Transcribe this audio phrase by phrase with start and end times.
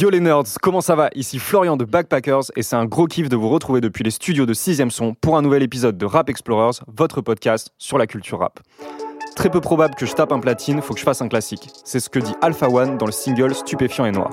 [0.00, 1.10] Yo les nerds, comment ça va?
[1.16, 4.46] Ici Florian de Backpackers et c'est un gros kiff de vous retrouver depuis les studios
[4.46, 8.38] de 6ème son pour un nouvel épisode de Rap Explorers, votre podcast sur la culture
[8.38, 8.60] rap.
[9.34, 11.68] Très peu probable que je tape un platine, faut que je fasse un classique.
[11.84, 14.30] C'est ce que dit Alpha One dans le single Stupéfiant et Noir.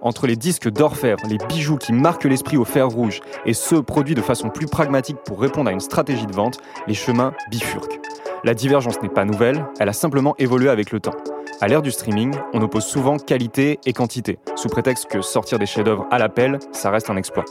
[0.00, 4.14] Entre les disques d'orfèvre, les bijoux qui marquent l'esprit au fer rouge et ceux produits
[4.14, 7.98] de façon plus pragmatique pour répondre à une stratégie de vente, les chemins bifurquent.
[8.44, 11.16] La divergence n'est pas nouvelle, elle a simplement évolué avec le temps.
[11.62, 15.66] À l'ère du streaming, on oppose souvent qualité et quantité, sous prétexte que sortir des
[15.66, 17.44] chefs-d'œuvre à l'appel, ça reste un exploit.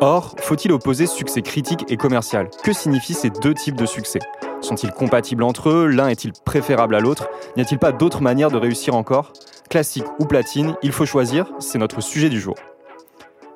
[0.00, 2.48] Or, faut-il opposer succès critique et commercial?
[2.62, 4.20] Que signifient ces deux types de succès?
[4.62, 5.86] Sont-ils compatibles entre eux?
[5.86, 7.28] L'un est-il préférable à l'autre?
[7.56, 9.34] N'y a-t-il pas d'autres manières de réussir encore?
[9.68, 12.54] Classique ou platine, il faut choisir, c'est notre sujet du jour.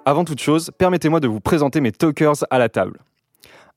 [0.04, 3.00] Avant toute chose, permettez-moi de vous présenter mes talkers à la table.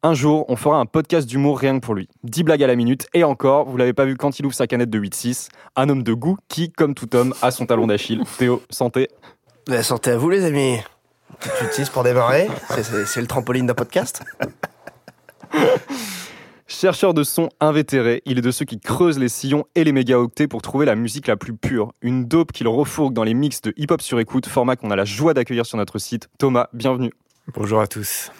[0.03, 2.09] Un jour, on fera un podcast d'humour rien que pour lui.
[2.23, 4.65] 10 blagues à la minute, et encore, vous l'avez pas vu quand il ouvre sa
[4.65, 8.23] canette de 8-6, un homme de goût qui, comme tout homme, a son talon d'Achille.
[8.39, 9.09] Théo, santé.
[9.67, 10.77] La santé à vous les amis.
[11.39, 14.23] Tu utilises pour démarrer, c'est- c'est c'est le trampoline d'un podcast.
[16.67, 20.47] Chercheur de son invétéré, il est de ceux qui creusent les sillons et les mégaoctets
[20.47, 21.93] pour trouver la musique la plus pure.
[22.01, 25.05] Une dope qu'il refourgue dans les mix de hip-hop sur écoute, format qu'on a la
[25.05, 26.27] joie d'accueillir sur notre site.
[26.39, 27.11] Thomas, bienvenue.
[27.53, 28.31] Bonjour à tous.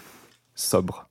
[0.55, 1.10] Sobre.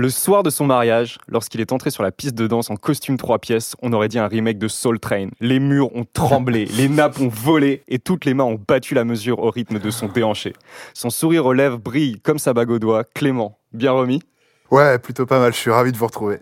[0.00, 3.18] Le soir de son mariage, lorsqu'il est entré sur la piste de danse en costume
[3.18, 5.28] trois pièces, on aurait dit un remake de Soul Train.
[5.40, 9.04] Les murs ont tremblé, les nappes ont volé et toutes les mains ont battu la
[9.04, 10.54] mesure au rythme de son déhanché.
[10.94, 13.04] Son sourire aux lèvres brille comme sa bague au doigt.
[13.04, 14.22] Clément, bien remis?
[14.70, 16.38] Ouais, plutôt pas mal, je suis ravi de vous retrouver.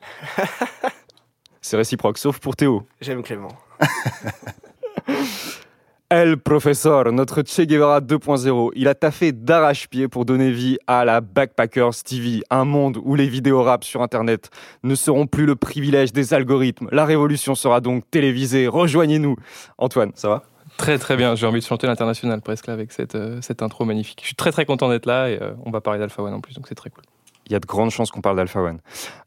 [1.60, 2.86] C'est réciproque, sauf pour Théo.
[3.00, 3.58] J'aime Clément.
[6.10, 11.20] El Professeur, notre Che Guevara 2.0, il a taffé d'arrache-pied pour donner vie à la
[11.20, 14.48] Backpackers TV, un monde où les vidéos rap sur Internet
[14.82, 16.88] ne seront plus le privilège des algorithmes.
[16.92, 18.68] La révolution sera donc télévisée.
[18.68, 19.36] Rejoignez-nous.
[19.76, 20.44] Antoine, ça va?
[20.78, 23.84] Très très bien, j'ai envie de chanter l'international presque là avec cette, euh, cette intro
[23.84, 24.20] magnifique.
[24.22, 26.40] Je suis très très content d'être là et euh, on va parler d'Alpha One en
[26.40, 27.02] plus, donc c'est très cool.
[27.44, 28.78] Il y a de grandes chances qu'on parle d'Alpha One.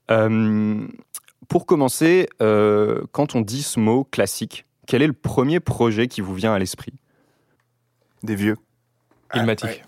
[0.09, 0.87] Euh,
[1.47, 6.19] pour commencer, euh, quand on dit ce mot classique, quel est le premier projet qui
[6.19, 6.91] vous vient à l'esprit?
[8.23, 8.57] Des vieux.
[9.33, 9.85] Ilmatic.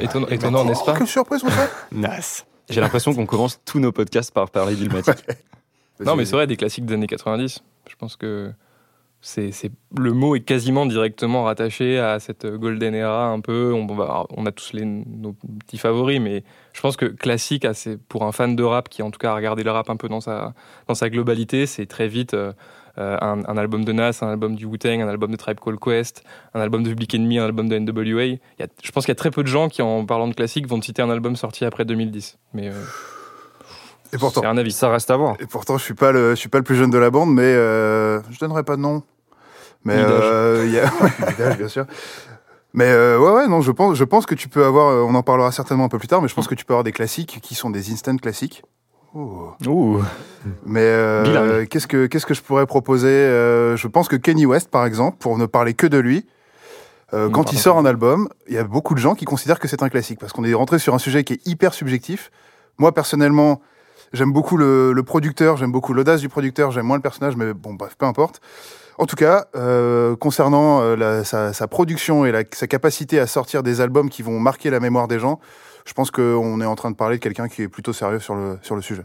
[0.00, 0.98] Étonnant, étonnant, n'est-ce pas?
[0.98, 2.44] Quelle surprise, ça Nice.
[2.68, 5.14] J'ai l'impression qu'on commence tous nos podcasts par parler d'Ilmatic.
[6.00, 7.62] Non mais c'est vrai, des classiques des années 90.
[7.88, 8.52] Je pense que
[9.20, 9.52] c'est,
[9.96, 13.72] le mot est quasiment directement rattaché à cette golden era un peu.
[13.72, 18.24] On, a tous les, nos petits favoris, mais je pense que classique, ah, c'est pour
[18.24, 20.20] un fan de rap qui en tout cas a regardé le rap un peu dans
[20.20, 20.54] sa,
[20.88, 22.52] dans sa globalité, c'est très vite euh,
[22.98, 25.78] euh, un, un album de Nas, un album du Wu-Tang, un album de Tribe Called
[25.80, 26.22] Quest,
[26.54, 28.24] un album de Public Enemy, un album de NWA.
[28.24, 30.28] Il y a- je pense qu'il y a très peu de gens qui, en parlant
[30.28, 32.38] de classique, vont te citer un album sorti après 2010.
[32.54, 32.72] Mais euh,
[34.12, 34.72] Et pourtant, c'est un avis.
[34.72, 35.36] Ça reste à voir.
[35.40, 37.32] et pourtant, je suis pas le, je suis pas le plus jeune de la bande,
[37.32, 39.02] mais euh, je donnerai pas de nom.
[39.84, 41.86] Mais euh, il y a, bien sûr.
[42.72, 45.22] Mais euh, ouais, ouais, non, je pense, je pense que tu peux avoir, on en
[45.22, 47.38] parlera certainement un peu plus tard, mais je pense que tu peux avoir des classiques
[47.42, 48.62] qui sont des instant classiques.
[49.14, 49.50] Oh.
[49.66, 50.02] Ouh.
[50.64, 54.70] Mais euh, qu'est-ce que qu'est-ce que je pourrais proposer Euh, Je pense que Kenny West,
[54.70, 56.26] par exemple, pour ne parler que de lui,
[57.12, 59.66] euh, quand il sort un album, il y a beaucoup de gens qui considèrent que
[59.66, 62.30] c'est un classique parce qu'on est rentré sur un sujet qui est hyper subjectif.
[62.78, 63.60] Moi, personnellement,
[64.12, 67.52] j'aime beaucoup le, le producteur, j'aime beaucoup l'audace du producteur, j'aime moins le personnage, mais
[67.52, 68.40] bon, bref, peu importe.
[68.96, 73.26] En tout cas, euh, concernant euh, la- sa, sa production et la- sa capacité à
[73.26, 75.40] sortir des albums qui vont marquer la mémoire des gens,
[75.86, 78.34] je pense qu'on est en train de parler de quelqu'un qui est plutôt sérieux sur
[78.34, 79.02] le, sur le sujet.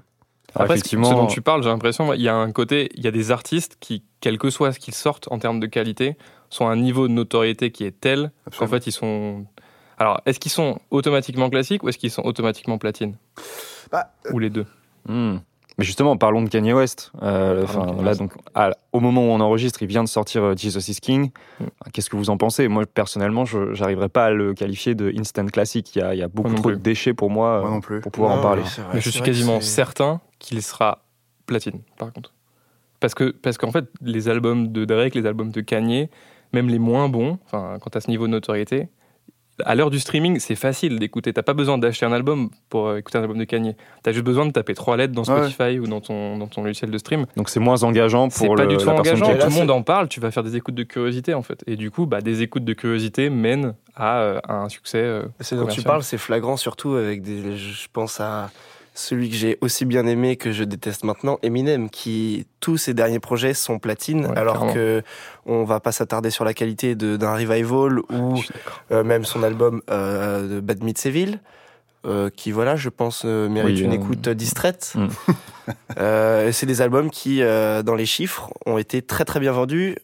[0.57, 2.89] Après, ce qui- effectivement, ce dont tu parles, j'ai l'impression, il y a un côté,
[2.95, 5.67] il y a des artistes qui, quel que soit ce qu'ils sortent en termes de
[5.67, 6.15] qualité,
[6.49, 9.45] sont à un niveau de notoriété qui est tel qu'en fait, ils sont.
[9.97, 13.17] Alors, est-ce qu'ils sont automatiquement classiques ou est-ce qu'ils sont automatiquement platine
[13.91, 14.65] Bah, Ou les deux?
[15.07, 15.37] Hmm.
[15.77, 17.11] Mais justement, parlons de Kanye West.
[17.21, 18.19] Euh, là, West.
[18.19, 21.31] donc, à- au moment où on enregistre, il vient de sortir euh, Jesus is King.
[21.59, 21.65] Hmm.
[21.91, 22.67] Qu'est-ce que vous en pensez?
[22.69, 25.93] Moi, personnellement, je n'arriverai pas à le qualifier de instant classique.
[25.95, 26.77] Il y a, il y a beaucoup trop plus.
[26.77, 27.99] de déchets pour moi, Moi euh, non plus.
[27.99, 28.61] pour pouvoir en parler.
[28.63, 31.03] mais c'est vrai, Mais je suis quasiment certain qu'il sera
[31.45, 32.33] platine, par contre.
[33.01, 36.09] Parce que parce qu'en fait, les albums de Drake, les albums de Kanye,
[36.53, 38.87] même les moins bons, enfin, quant à ce niveau de notoriété,
[39.63, 41.31] à l'heure du streaming, c'est facile d'écouter.
[41.31, 43.75] T'as pas besoin d'acheter un album pour euh, écouter un album de Kanye.
[44.03, 45.49] T'as juste besoin de taper trois lettres dans Ouais.
[45.49, 47.25] Spotify ou dans ton, dans ton logiciel de stream.
[47.37, 49.37] Donc, c'est moins engageant C'est pour pas le, du tout la engageant.
[49.37, 50.07] Tout le monde en parle.
[50.09, 51.63] Tu vas faire des écoutes de curiosité, en fait.
[51.67, 54.97] Et du coup, bah, des écoutes de curiosité mènent à, euh, à un succès.
[54.97, 57.55] euh, C'est dont tu parles, c'est flagrant surtout avec des.
[57.55, 58.49] Je pense à
[58.95, 63.19] celui que j'ai aussi bien aimé que je déteste maintenant, Eminem, qui tous ses derniers
[63.19, 64.73] projets sont platines, Ouais, alors clairement.
[64.73, 65.03] que
[65.45, 68.81] on va pas s'attarder sur la qualité de- d'un revival ou suis d'accord.
[68.91, 71.39] euh, même son album euh, de Bad Evil.
[72.07, 74.93] euh, qui, voilà, je pense, Oui, une écoute distraite.
[74.95, 75.07] Mm.
[76.51, 79.97] C'est des albums qui, dans les chiffres, ont été très très bien vendus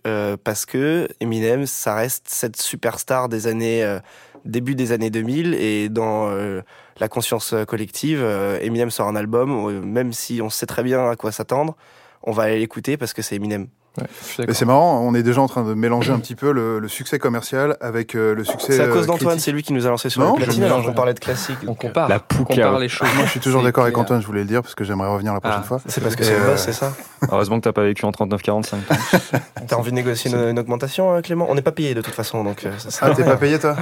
[0.43, 3.97] parce que Eminem, ça reste cette superstar des années
[4.45, 6.61] début des années 2000 et dans euh,
[7.01, 11.09] la conscience collective, euh, Eminem sort un album, euh, même si on sait très bien
[11.09, 11.75] à quoi s'attendre,
[12.23, 13.67] on va aller l'écouter parce que c'est Eminem.
[13.97, 14.05] Ouais,
[14.53, 17.19] c'est marrant, on est déjà en train de mélanger un petit peu le, le succès
[17.19, 18.71] commercial avec euh, le succès.
[18.77, 20.45] C'est à euh, cause d'Antoine, c'est lui qui nous a lancé sur Non, le je
[20.45, 21.57] platine alors qu'on parlait de classique.
[21.67, 23.09] On euh, compare, La on compare les choses.
[23.15, 23.97] Moi, je suis toujours d'accord avec.
[23.97, 25.81] Antoine, je voulais le dire parce que j'aimerais revenir la prochaine Ah, fois.
[25.87, 26.93] C'est parce que c'est le euh, boss, c'est ça
[27.31, 28.75] Heureusement que t'as pas vécu en 39-45.
[29.67, 31.47] T'as envie de négocier une, une augmentation, euh, Clément?
[31.49, 33.59] On n'est pas payé de toute façon, donc euh, ça sert Ah, t'es pas payé
[33.59, 33.75] toi?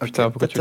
[0.00, 0.60] Putain, pourquoi tu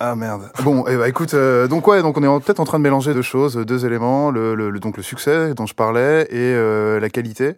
[0.00, 0.50] Euh, Ah merde.
[0.62, 3.14] Bon, eh ben, écoute, euh, donc ouais, donc on est peut-être en train de mélanger
[3.14, 7.54] deux choses, deux éléments, le, donc le succès dont je parlais et euh, la qualité,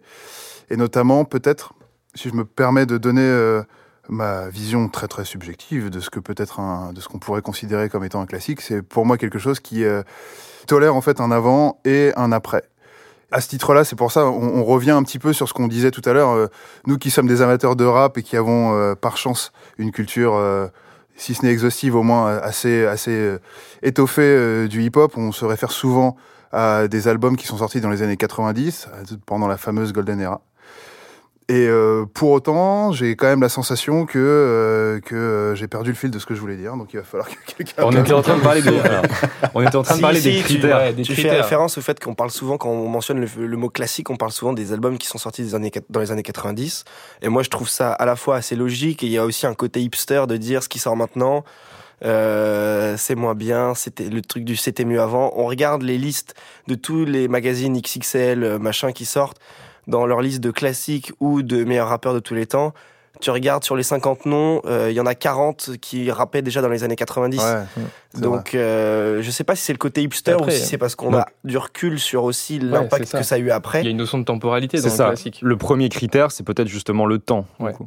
[0.69, 1.73] et notamment peut-être,
[2.15, 3.61] si je me permets de donner euh,
[4.09, 7.89] ma vision très très subjective de ce que peut-être un, de ce qu'on pourrait considérer
[7.89, 10.01] comme étant un classique, c'est pour moi quelque chose qui euh,
[10.67, 12.63] tolère en fait un avant et un après.
[13.33, 15.91] À ce titre-là, c'est pour ça, on, revient un petit peu sur ce qu'on disait
[15.91, 16.31] tout à l'heure.
[16.31, 16.47] euh,
[16.85, 20.33] nous qui sommes des amateurs de rap et qui avons euh, par chance une culture
[20.35, 20.67] euh,
[21.21, 23.39] si ce n'est exhaustive, au moins assez, assez euh,
[23.83, 25.13] étoffée euh, du hip-hop.
[25.17, 26.17] On se réfère souvent
[26.51, 30.19] à des albums qui sont sortis dans les années 90, euh, pendant la fameuse Golden
[30.19, 30.41] Era.
[31.53, 35.89] Et euh, pour autant, j'ai quand même la sensation que, euh, que euh, j'ai perdu
[35.89, 36.77] le fil de ce que je voulais dire.
[36.77, 37.83] Donc il va falloir que quelqu'un...
[37.83, 39.03] On était en train de parler des, alors,
[39.53, 40.77] on était en train de parler si, des tu- critères.
[40.77, 43.57] ouais, des tu fais référence au fait qu'on parle souvent, quand on mentionne le, le
[43.57, 46.11] mot classique, on parle souvent des albums qui sont sortis des années, quat- dans les
[46.13, 46.85] années 90.
[47.21, 49.45] Et moi, je trouve ça à la fois assez logique et il y a aussi
[49.45, 51.43] un côté hipster de dire ce qui sort maintenant.
[52.05, 55.33] euh, c'est moins bien, c'était le truc du c'était mieux avant.
[55.35, 56.33] On regarde les listes
[56.67, 59.39] de tous les magazines XXL, euh, machin qui sortent
[59.87, 62.73] dans leur liste de classiques ou de meilleurs rappeurs de tous les temps.
[63.19, 66.61] Tu regardes sur les 50 noms, euh, il y en a 40 qui rappaient déjà
[66.61, 67.37] dans les années 90.
[67.37, 67.43] Ouais,
[68.13, 68.21] c'est vrai.
[68.21, 70.95] Donc, euh, je sais pas si c'est le côté hipster Après, ou si c'est parce
[70.95, 73.19] qu'on donc- a du recul sur aussi l'impact ça.
[73.19, 73.83] que ça a eu Il y a après.
[73.87, 75.07] une notion de temporalité dans C'est le ça.
[75.07, 75.39] classique.
[75.43, 77.45] Le premier critère, c'est peut-être justement le temps.
[77.59, 77.73] du Ouais.
[77.73, 77.85] coup.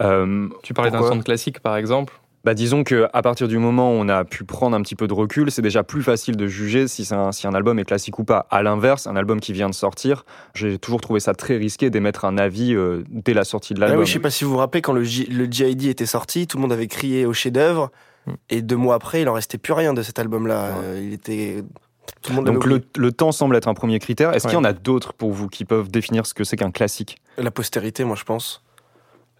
[0.00, 2.14] Euh, Tu parlais d'un de classique, par exemple.
[2.44, 5.06] Bah, disons que à partir du moment où on a pu prendre un petit peu
[5.06, 8.18] de recul, c'est déjà plus facile de juger si, un, si un album est classique
[8.18, 8.46] ou pas.
[8.50, 10.24] À l'inverse, un album qui vient de sortir,
[10.54, 13.86] j'ai toujours trouvé ça très risqué d'émettre un avis euh, dès la sortie de Ah
[13.86, 14.00] l'album.
[14.00, 16.46] oui, je sais pas si vous vous rappelez quand le, J- le GID était sorti,
[16.46, 17.90] tout le monde avait crié au chef-d'œuvre.
[18.26, 18.32] Mm.
[18.50, 20.64] Et deux mois après, il en restait plus rien de cet album-là.
[20.64, 20.84] Ouais.
[20.84, 21.62] Euh, il était.
[22.22, 24.32] Tout le monde Donc le, le temps semble être un premier critère.
[24.34, 26.70] Est-ce qu'il y en a d'autres pour vous qui peuvent définir ce que c'est qu'un
[26.70, 27.16] classique?
[27.38, 28.62] La postérité, moi, je pense.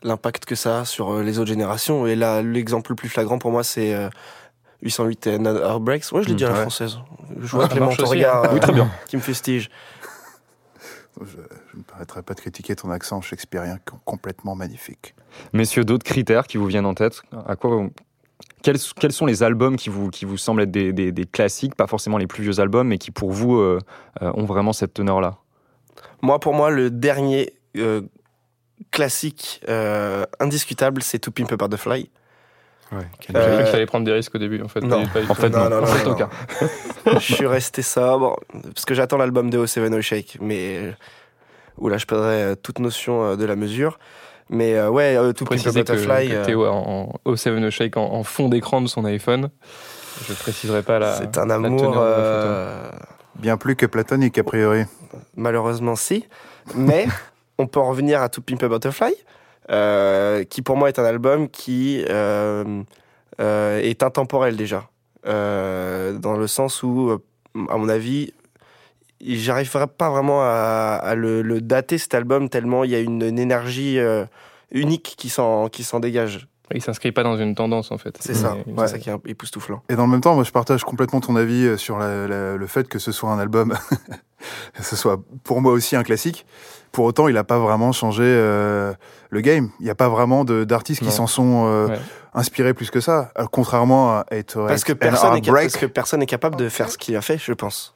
[0.05, 2.06] L'impact que ça a sur euh, les autres générations.
[2.06, 3.93] Et là, l'exemple le plus flagrant pour moi, c'est.
[3.95, 4.09] euh,
[4.83, 6.12] 808 and Heartbreaks.
[6.12, 6.61] Ouais, je l'ai Mm, dit à la ouais.
[6.61, 6.99] française.
[7.41, 8.49] Je vois ça Clément, ton regard hein.
[8.51, 8.91] euh, Oui, très bien.
[9.06, 9.71] qui me fustige.
[11.21, 15.15] Je, ne me permettrai pas de critiquer ton accent shakespearien com- complètement magnifique.
[15.53, 17.93] Messieurs, d'autres critères qui vous viennent en tête À quoi vous-
[18.62, 21.77] quels, quels sont les albums qui vous, qui vous semblent être des, des- des classiques,
[21.77, 23.79] pas forcément les plus vieux albums, mais qui pour vous euh,
[24.23, 25.37] euh, ont vraiment cette teneur-là?
[26.21, 28.03] Moi, pour moi, le dernier euh,
[28.91, 32.11] classique euh, indiscutable, c'est To Pimp a Butterfly.
[32.93, 32.99] Ouais.
[33.21, 34.81] J'ai cru que tu allais prendre des risques au début, en fait.
[34.81, 35.06] non.
[35.06, 35.41] Pas du En tout.
[35.41, 36.12] fait, non, non, En non, fait, non.
[36.12, 36.29] aucun.
[37.19, 38.38] je suis resté sobre
[38.75, 40.93] parce que j'attends l'album de O7 Shake, mais euh,
[41.79, 43.99] où là, je perdrais euh, toute notion de la mesure.
[44.50, 47.70] Mais euh, ouais, euh, To Pimp a préciser que, Butterfly, que Théo a en, 7
[47.70, 49.49] Shake en, en fond d'écran de son iPhone.
[50.29, 51.15] Je préciserai pas la.
[51.17, 51.94] c'est un amour.
[51.94, 52.91] la
[53.37, 54.84] Bien plus que platonique, a priori.
[55.37, 56.27] malheureusement, si.
[56.77, 57.06] Mais
[57.58, 59.13] on peut en revenir à To Pimp a Butterfly,
[59.70, 62.82] euh, qui pour moi est un album qui euh,
[63.41, 64.89] euh, est intemporel déjà.
[65.27, 67.11] Euh, dans le sens où,
[67.70, 68.32] à mon avis,
[69.25, 73.23] j'arriverai pas vraiment à, à le, le dater cet album tellement il y a une,
[73.23, 74.25] une énergie euh,
[74.70, 76.46] unique qui s'en qui s'en dégage.
[76.75, 78.17] Il s'inscrit pas dans une tendance, en fait.
[78.20, 78.89] C'est ça, c'est Ouais.
[78.89, 79.82] ça qui est époustouflant.
[79.91, 82.67] Et dans le même temps, moi, je partage complètement ton avis sur la- la- le
[82.67, 83.75] fait que ce soit un album,
[84.75, 86.46] que ce soit pour moi aussi un classique.
[86.94, 88.94] Pour autant, il n'a pas vraiment changé euh,
[89.31, 89.69] le game.
[89.81, 91.98] Il n'y a pas vraiment d'artistes qui s'en sont euh, Ouais.
[92.34, 93.31] inspirés plus que ça.
[93.34, 96.89] Alors, contrairement à Être Parce que, personne est parce que personne n'est capable de faire
[96.91, 97.94] ce qu'il a fait, je pense.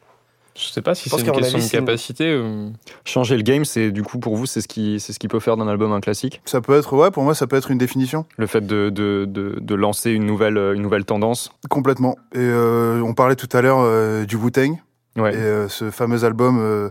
[0.57, 2.25] Je sais pas si c'est une question de capacité.
[2.33, 2.69] euh,
[3.05, 5.39] Changer le game, c'est du coup pour vous, c'est ce qui, c'est ce qui peut
[5.39, 6.43] faire d'un album un classique?
[6.47, 8.27] Ça peut être, ouais, pour moi, ça peut être une définition.
[8.37, 11.53] Le fait de, de, de, de lancer une nouvelle, euh, une nouvelle tendance?
[11.71, 12.17] Complètement.
[12.35, 14.81] Et euh, on parlait tout à l'heure euh, du Wu-Tang.
[15.17, 15.33] Ouais.
[15.33, 16.91] Et euh, ce fameux album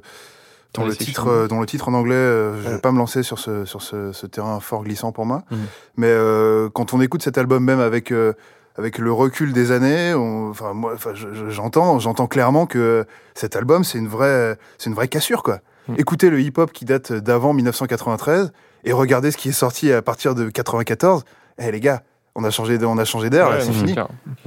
[0.79, 2.79] euh, dont, le titre, euh, dont le titre en anglais, euh, je vais Ouais.
[2.81, 5.43] pas me lancer sur ce, sur ce, ce terrain fort glissant pour moi.
[5.51, 5.57] Mhm.
[5.97, 8.33] Mais euh, quand on écoute cet album même avec, euh,
[8.77, 11.11] avec le recul des années, enfin moi, enfin,
[11.49, 15.59] j'entends, j'entends clairement que cet album c'est une vraie, c'est une vraie cassure quoi.
[15.87, 15.95] Mhm.
[15.99, 18.51] Écoutez le hip-hop qui date d'avant 1993
[18.83, 21.23] et regardez ce qui est sorti à partir de 94.
[21.59, 22.03] Eh les gars,
[22.39, 23.95] on a changé, on a changé d'air, Ouais, c'est fini.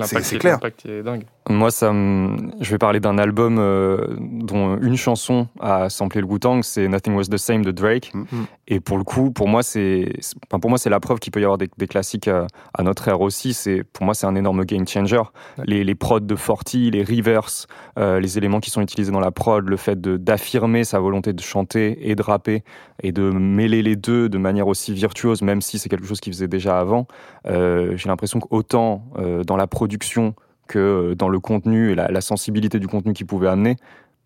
[0.03, 0.55] c'est est- clair.
[0.55, 1.25] l'impact est dingue.
[1.49, 6.63] Moi, ça je vais parler d'un album euh, dont une chanson a samplé le Wu-Tang,
[6.63, 8.13] c'est Nothing Was the Same de Drake.
[8.15, 8.25] Mm.
[8.73, 10.13] Et pour le coup, pour moi, c'est,
[10.49, 13.09] pour moi, c'est la preuve qu'il peut y avoir des, des classiques à, à notre
[13.09, 13.53] ère aussi.
[13.53, 15.21] C'est, pour moi, c'est un énorme game changer.
[15.65, 17.67] Les, les prods de Forty, les reverse,
[17.99, 21.41] euh, les éléments qui sont utilisés dans la prod, le fait d'affirmer sa volonté de
[21.41, 22.63] chanter et de rapper
[23.03, 26.33] et de mêler les deux de manière aussi virtuose, même si c'est quelque chose qu'il
[26.33, 27.09] faisait déjà avant.
[27.47, 30.35] Euh, j'ai l'impression qu'autant euh, dans la production
[30.69, 33.75] que euh, dans le contenu et la, la sensibilité du contenu qu'il pouvait amener,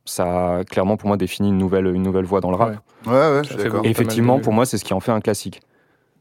[0.05, 2.71] ça a clairement pour moi défini une nouvelle, une nouvelle voie dans le rap.
[2.71, 3.13] Ouais.
[3.13, 3.83] Ouais, ouais, je suis d'accord.
[3.85, 5.61] effectivement, pour moi, c'est ce qui en fait un classique.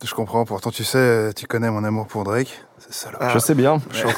[0.04, 0.44] Je comprends.
[0.46, 2.62] Pourtant, tu sais, tu connais mon amour pour Drake.
[2.78, 3.18] C'est ça là.
[3.22, 3.80] Ah, Je sais bien.
[3.92, 4.12] je, suis en,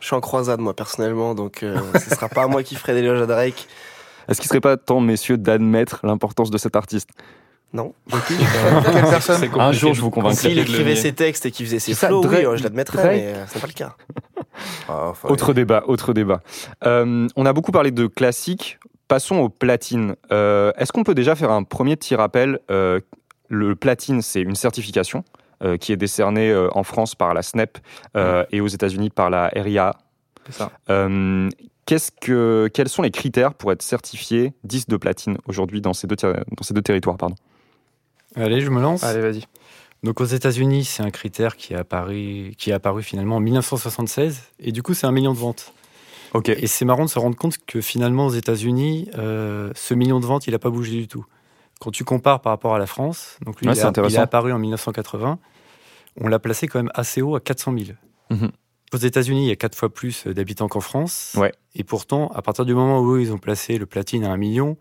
[0.00, 2.92] je suis en croisade, moi, personnellement, donc euh, ce sera pas à moi qui ferai
[2.94, 3.66] l'éloge à Drake.
[4.28, 7.08] Est-ce qu'il serait pas temps, messieurs, d'admettre l'importance de cet artiste?
[7.72, 7.94] Non.
[8.28, 9.48] Quelle personne?
[9.58, 10.48] Un jour, je vous convaincrai.
[10.50, 13.44] S'il écrivait ses textes et qu'il faisait ses Drake- oui, euh, je l'admettrais, mais euh,
[13.48, 13.94] c'est pas le cas.
[14.88, 16.42] Ah, Autre débat, autre débat.
[16.84, 18.78] Euh, on a beaucoup parlé de classiques.
[19.10, 20.14] Passons au platine.
[20.30, 23.00] Euh, Est-ce qu'on peut déjà faire un premier petit rappel Euh,
[23.48, 25.24] Le platine, c'est une certification
[25.64, 27.78] euh, qui est décernée euh, en France par la SNEP
[28.16, 29.96] euh, et aux États-Unis par la RIA.
[30.50, 30.70] Ça.
[30.90, 31.48] Euh,
[31.86, 36.06] qu'est-ce que, quels sont les critères pour être certifié 10 de platine aujourd'hui dans, ces
[36.06, 37.34] deux dans ces deux territoires pardon?
[38.36, 39.02] Allez, je me lance.
[39.02, 39.42] Allez, vas-y.
[40.04, 44.40] Donc aux États-Unis, c'est un critère qui est, apparu, qui est apparu finalement en 1976,
[44.60, 45.74] et du coup, c'est un million de ventes.
[46.34, 46.48] Ok.
[46.48, 50.26] Et c'est marrant de se rendre compte que finalement, aux États-Unis, euh, ce million de
[50.26, 51.24] ventes, il n'a pas bougé du tout.
[51.80, 54.52] Quand tu compares par rapport à la France, donc lui, Ouais, il, il est apparu
[54.52, 55.38] en 1980,
[56.20, 57.90] on l'a placé quand même assez haut à 400 000.
[58.30, 58.50] Mhm.
[58.92, 61.34] Aux États-Unis, il y a quatre fois plus d'habitants qu'en France.
[61.36, 61.52] Ouais.
[61.74, 64.36] Et pourtant, à partir du moment où eux, ils ont placé le platine à un
[64.36, 64.76] million,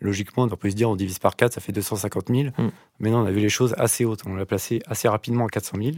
[0.00, 2.48] logiquement, on peut se dire, on divise par 4, ça fait 250 000.
[2.56, 2.70] Mm.
[3.00, 4.22] Mais non, on a vu les choses assez hautes.
[4.26, 5.96] On l'a placé assez rapidement à 400 000.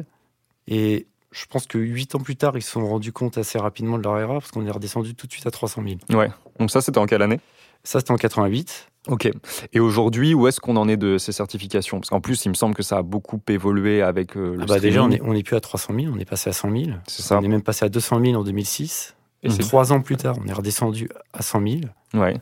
[0.68, 3.98] Et je pense que huit ans plus tard, ils se sont rendus compte assez rapidement
[3.98, 6.18] de leur erreur, parce qu'on est redescendu tout de suite à 300 000.
[6.18, 6.28] Ouais.
[6.58, 7.40] Donc ça, c'était en quelle année?
[7.84, 8.88] Ça, c'était en 88.
[9.08, 9.30] Ok.
[9.72, 11.98] Et aujourd'hui, où est-ce qu'on en est de ces certifications?
[12.00, 14.66] Parce qu'en plus, il me semble que ça a beaucoup évolué avec euh, le Ah
[14.66, 15.26] bah déjà, on streaming.
[15.26, 16.90] est, on est plus à 300 000, on est passé à 100 000.
[17.06, 17.38] C'est ça.
[17.38, 19.14] On est même passé à 200 000 en 2006.
[19.42, 19.56] Et Mhm.
[19.58, 21.80] Trois ans plus tard, on est redescendu à 100 000.
[22.12, 22.38] Ouais.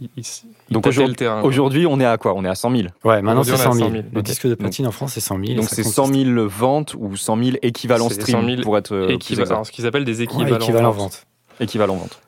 [0.00, 0.22] Il- il-
[0.68, 2.34] il Donc aujourd'hui- on est à quoi?
[2.34, 2.88] On est à 100 000.
[3.04, 3.86] Ouais, maintenant c'est on est à 100 000.
[3.88, 4.04] 100 000.
[4.12, 5.56] Le disque de platine en France, c'est 100 000.
[5.60, 8.92] Donc c'est compte 100 000 ventes ou 100 000 équivalents stream 100 000 pour être
[8.92, 9.50] euh, plus Équiva- exact.
[9.54, 10.56] alors, ce qu'ils appellent des Ouais, équivalents.
[10.56, 10.98] équivalent ventes.
[11.12, 11.26] vente.
[11.60, 12.20] Équivalent vente.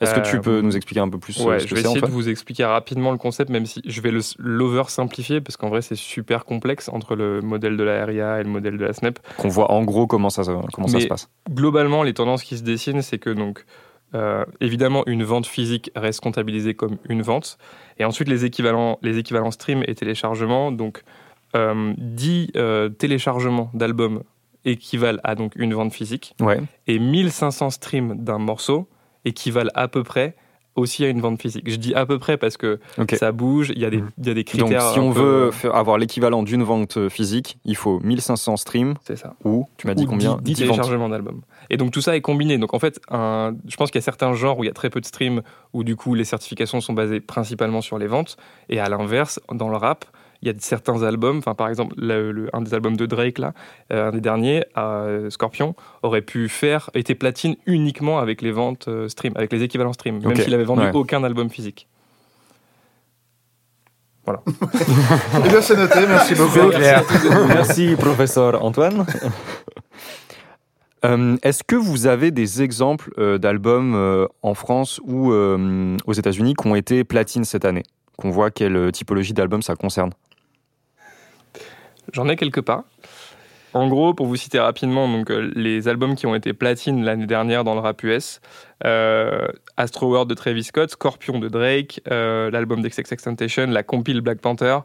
[0.00, 1.74] Est-ce que tu Euh, peux nous expliquer un peu plus euh, Ouais, ce je que
[1.74, 4.20] vais c'est essayer de Antoine vous expliquer rapidement le concept, même si je vais le-
[4.38, 8.48] l'over-simplifier, parce qu'en vrai, c'est super complexe entre le modèle de la RIA et le
[8.48, 9.18] modèle de la SNEP.
[9.38, 11.28] Qu'on voit en gros comment ça, ça Mais- se passe.
[11.50, 13.64] Globalement, les tendances qui se dessinent, c'est que donc,
[14.14, 17.58] euh, évidemment, une vente physique reste comptabilisée comme une vente.
[17.98, 21.02] Et ensuite, les équivalents, les équivalents stream et téléchargement, donc
[21.56, 24.22] euh, 10 euh, téléchargements d'albums
[24.64, 26.34] équivalent à donc une vente physique.
[26.40, 26.60] Ouais.
[26.86, 28.88] et 1500 streams d'un morceau
[29.24, 30.36] équivalent à peu près
[30.78, 31.68] aussi à une vente physique.
[31.68, 32.78] Je dis à peu près parce que
[33.14, 34.82] ça bouge, il y, a des- y a des Donc critères.
[34.92, 39.34] si on peu- veut avoir l'équivalent d'une vente physique, il faut 1500 streams C'est ça.
[39.44, 40.76] ou tu m'as dit Ou combien 10, 10 ventes.
[40.76, 41.40] téléchargements d'albums.
[41.70, 42.56] Et donc tout ça est combiné.
[42.58, 44.74] Donc en fait, un- je pense qu'il y a certains genres où il y a
[44.74, 45.42] très peu de streams,
[45.72, 48.36] où du coup les certifications sont basées principalement sur les ventes.
[48.68, 50.04] Et à l'inverse, dans le rap,
[50.42, 53.38] il y a certains albums, enfin par exemple le- le- un des albums de Drake
[53.38, 53.54] là,
[53.92, 58.86] euh, un des derniers, euh, Scorpion, aurait pu faire été platine uniquement avec les ventes
[58.88, 60.90] euh, stream, avec les équivalents stream, même Ok, s'il avait vendu ouais.
[60.94, 61.88] aucun album physique.
[64.28, 66.68] Eh bien, c'est noté, merci beaucoup.
[66.70, 67.02] Clair.
[67.48, 69.06] Merci, professeur Antoine.
[71.04, 76.12] Euh, Est-ce que vous avez des exemples euh, d'albums euh, en France ou euh, aux
[76.12, 77.84] États-Unis qui ont été platine cette année?
[78.16, 80.10] Qu'on voit quelle typologie d'album ça concerne
[82.12, 82.84] J'en ai quelque part.
[83.74, 87.26] En gros, pour vous citer rapidement, donc, euh, les albums qui ont été platine l'année
[87.26, 88.40] dernière dans le rap US,
[88.84, 89.46] euh,
[89.76, 94.78] Astro World de Travis Scott, Scorpion de Drake, euh, l'album d'XXXTentacion, la compile Black Panther,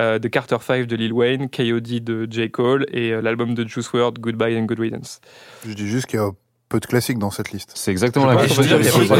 [0.00, 2.00] euh, The Carter 5 de Lil Wayne, K.O.D.
[2.00, 2.50] de J.
[2.50, 5.20] Cole et euh, l'album de Juice WRLD, Goodbye and Good Riddance.
[5.66, 6.30] Je dis juste qu'il y a
[6.70, 7.72] peu de classiques dans cette liste.
[7.74, 8.66] C'est exactement la même chose.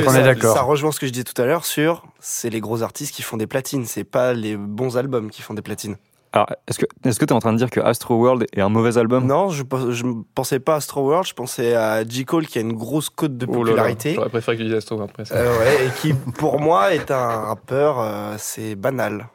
[0.05, 0.57] pas d'accord.
[0.57, 3.21] ça rejoint ce que je disais tout à l'heure sur c'est les gros artistes qui
[3.21, 5.97] font des platines, c'est pas les bons albums qui font des platines.
[6.35, 8.61] Alors, est-ce que est-ce que tu es en train de dire que Astro World est
[8.63, 9.27] un mauvais album?
[9.27, 12.25] Non, je, je ne pensais pas à Astro World, je pensais à J.
[12.25, 14.15] Cole qui a une grosse cote de Oh popularité.
[14.15, 15.33] J'aurais préféré que tu dises Astro World presque.
[15.33, 19.29] Euh, ouais, et qui pour moi est un rappeur, euh, c'est banal.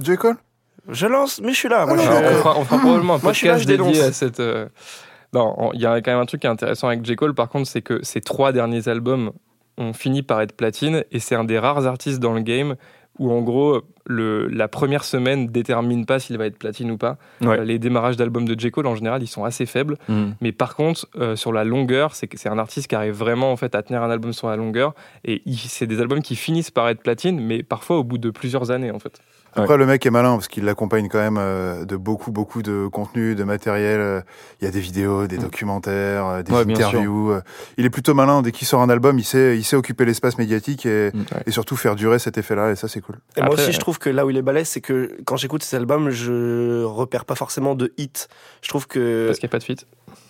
[0.00, 0.16] J.
[0.16, 0.36] Cole?
[0.88, 1.86] Je lance, mais je suis là.
[1.86, 3.70] Moi, Ah je suis on, fera, on fera probablement un Moi, je suis là, podcast
[3.70, 4.08] je dédié dénonce.
[4.08, 4.40] à cette.
[4.40, 4.68] euh,
[5.32, 7.14] Non, on- il y a quand même un truc qui est intéressant avec J.
[7.16, 9.30] Cole, par contre, c'est que ces trois derniers albums
[9.78, 12.74] ont fini par être platine et c'est un des rares artistes dans le game
[13.18, 17.16] où en gros, le, la première semaine détermine pas s'il va être platine ou pas.
[17.40, 17.60] Ouais.
[17.60, 18.70] Euh, les démarrages d'albums de J.
[18.70, 19.96] Cole, en général, ils sont assez faibles.
[20.08, 20.30] Mm.
[20.40, 23.74] Mais par contre, euh, sur la longueur, c'est un artiste qui arrive vraiment en fait
[23.74, 24.94] à tenir un album sur la longueur.
[25.24, 28.70] Et c'est des albums qui finissent par être platine, mais parfois au bout de plusieurs
[28.70, 29.20] années en fait.
[29.56, 32.86] Après, le mec est malin parce qu'il l'accompagne quand même euh, de beaucoup, beaucoup de
[32.88, 34.00] contenu, de matériel.
[34.00, 34.20] Euh,
[34.60, 37.34] Il y a des vidéos, des documentaires, euh, des Ouais, interviews.
[37.78, 38.42] Il est plutôt malin.
[38.42, 41.24] Dès qu'il sort un album, il sait, il sait occuper l'espace médiatique et, Mm.
[41.46, 42.70] et surtout faire durer cet effet-là.
[42.72, 43.16] Et ça, c'est cool.
[43.36, 45.62] Et moi aussi, je trouve que là où il est balèze, c'est que quand j'écoute
[45.62, 48.26] ces albums, je repère pas forcément de hits.
[48.62, 49.26] Je trouve que.
[49.28, 49.86] Parce qu'il n'y a pas de feat.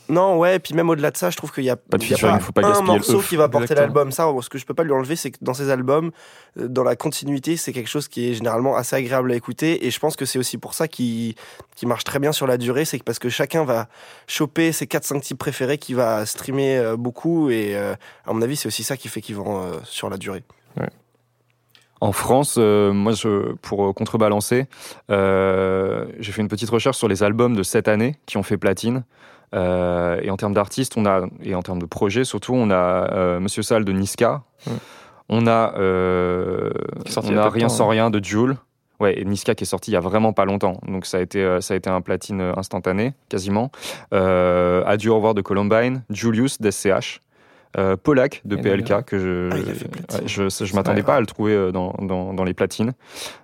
[0.09, 2.11] Non, ouais, puis même au-delà de ça, je trouve qu'il y a, Pas de il
[2.11, 4.13] y a featuring, faut pas un morceau qui va porter l'album.
[4.13, 6.11] Ça, ce que je peux pas lui enlever, c'est que dans ces albums,
[6.59, 9.87] euh, dans la continuité, c'est quelque chose qui est généralement assez agréable à écouter.
[9.87, 11.35] Et je pense que c'est aussi pour ça qu'il
[11.75, 12.85] qu'il marche très bien sur la durée.
[12.85, 13.89] C'est parce que chacun va
[14.27, 17.51] choper ses 4-5 types préférés, qui va streamer euh, beaucoup.
[17.51, 17.95] Et euh,
[18.27, 20.43] à mon avis, c'est aussi ça qui fait qu'ils vont euh, sur la durée.
[22.05, 24.67] En France, euh, moi, je, pour contrebalancer,
[25.11, 28.59] euh, j'ai fait une petite recherche sur les albums de cette année qui ont fait
[28.59, 29.05] platine.
[29.55, 32.75] Euh, et en termes d'artistes, on a et en termes de projets surtout, on a
[33.13, 34.71] euh, Monsieur Sall de Niska, Mm.
[35.29, 36.71] on a, euh,
[37.23, 37.91] on a Rien temps, sans hein.
[37.91, 38.57] rien de Joule.
[38.99, 41.21] Ouais, et Niska qui est sorti il y a vraiment pas longtemps, donc ça a
[41.21, 43.71] été ça a été un platine instantané quasiment.
[44.13, 47.21] Adieu au revoir de Columbine, Julius d'SCH.
[47.77, 51.07] Euh, Polak de Et PLK d'ailleurs- que je Ah, ouais, je, je m'attendais Ouais.
[51.07, 52.93] pas à le trouver euh, dans, dans, dans les platines.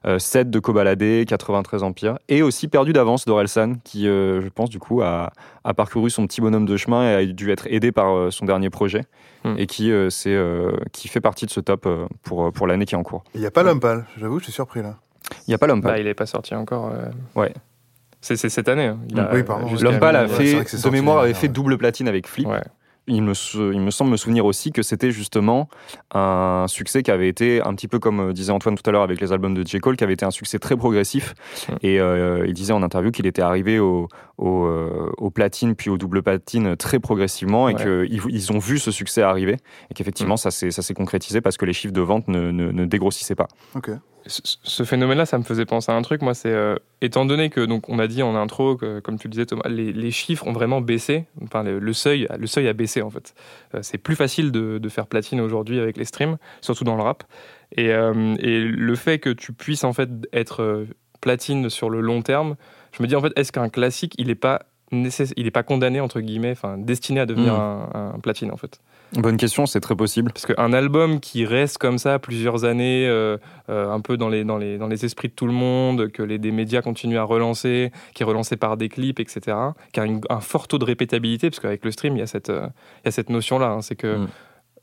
[0.06, 2.18] Euh, 7 de Kobalade, 93 Empire.
[2.28, 5.32] Et aussi Perdu d'avance d'Orelsan, qui, euh, je pense, du coup, a,
[5.64, 8.44] a parcouru son petit bonhomme de chemin et a dû être aidé par euh, son
[8.44, 9.02] dernier projet.
[9.44, 9.54] Hmm.
[9.58, 12.84] Et qui, euh, c'est, euh, qui fait partie de ce top euh, pour, pour l'année
[12.84, 13.24] qui est en cours.
[13.34, 14.04] Il n'y a pas l'homme pâle.
[14.18, 14.96] J'avoue, je suis surpris là.
[15.46, 16.90] Il n'y a pas l'homme Bah, il n'est pas sorti encore.
[16.92, 17.06] euh.
[17.34, 17.52] Ouais.
[18.20, 18.84] C'est c'est cette année.
[18.86, 18.98] hein.
[19.08, 19.66] Il a- Oui, pardon.
[19.68, 22.46] jusqu'à- L'homme pâle a Ouais, fait, de mémoire, avait fait double platine avec Flip.
[22.46, 22.60] Ouais.
[23.06, 25.68] Il me, sou- il me semble me souvenir aussi que c'était justement
[26.14, 29.02] un succès qui avait été un petit peu comme euh, disait Antoine tout à l'heure
[29.02, 29.78] avec les albums de J.
[29.80, 31.34] Cole, qui avait été un succès très progressif.
[31.68, 31.72] Mm.
[31.82, 34.06] Et euh, il disait en interview qu'il était arrivé au,
[34.38, 37.82] au, euh, au platine puis au double platine très progressivement et Ouais.
[38.08, 39.56] qu'ils ils ont vu ce succès arriver
[39.90, 42.70] et qu'effectivement ça s'est ça s'est concrétisé parce que les chiffres de vente ne, ne,
[42.70, 43.48] ne dégrossissaient pas.
[43.74, 43.90] Ok.
[44.30, 46.22] Ce phénomène-là, ça me faisait penser à un truc.
[46.22, 49.26] Moi, c'est euh, étant donné que donc on a dit en intro que, comme tu
[49.28, 51.24] le disais Thomas, les, les chiffres ont vraiment baissé.
[51.42, 53.34] Enfin, le, le seuil, le seuil a baissé en fait.
[53.74, 57.02] Euh, c'est plus facile de, de faire platine aujourd'hui avec les streams, surtout dans le
[57.02, 57.24] rap.
[57.76, 60.86] Et, euh, et le fait que tu puisses en fait être
[61.20, 62.56] platine sur le long terme,
[62.96, 64.62] je me dis en fait, est-ce qu'un classique, il n'est pas
[64.92, 67.56] il est pas condamné entre guillemets, enfin destiné à devenir Mm.
[67.94, 68.80] un, un platine en fait?
[69.14, 70.30] Bonne question, c'est très possible.
[70.32, 74.44] Parce qu'un album qui reste comme ça plusieurs années, euh, euh, un peu dans les,
[74.44, 77.24] dans, les, dans les esprits de tout le monde, que les, des médias continuent à
[77.24, 79.56] relancer, qui est relancé par des clips, etc.,
[79.92, 82.26] qui a une- un fort taux de répétabilité, parce qu'avec le stream, il y a
[82.28, 82.68] cette, euh,
[83.02, 83.70] il y a cette notion-là.
[83.70, 84.28] hein, c'est que Mm.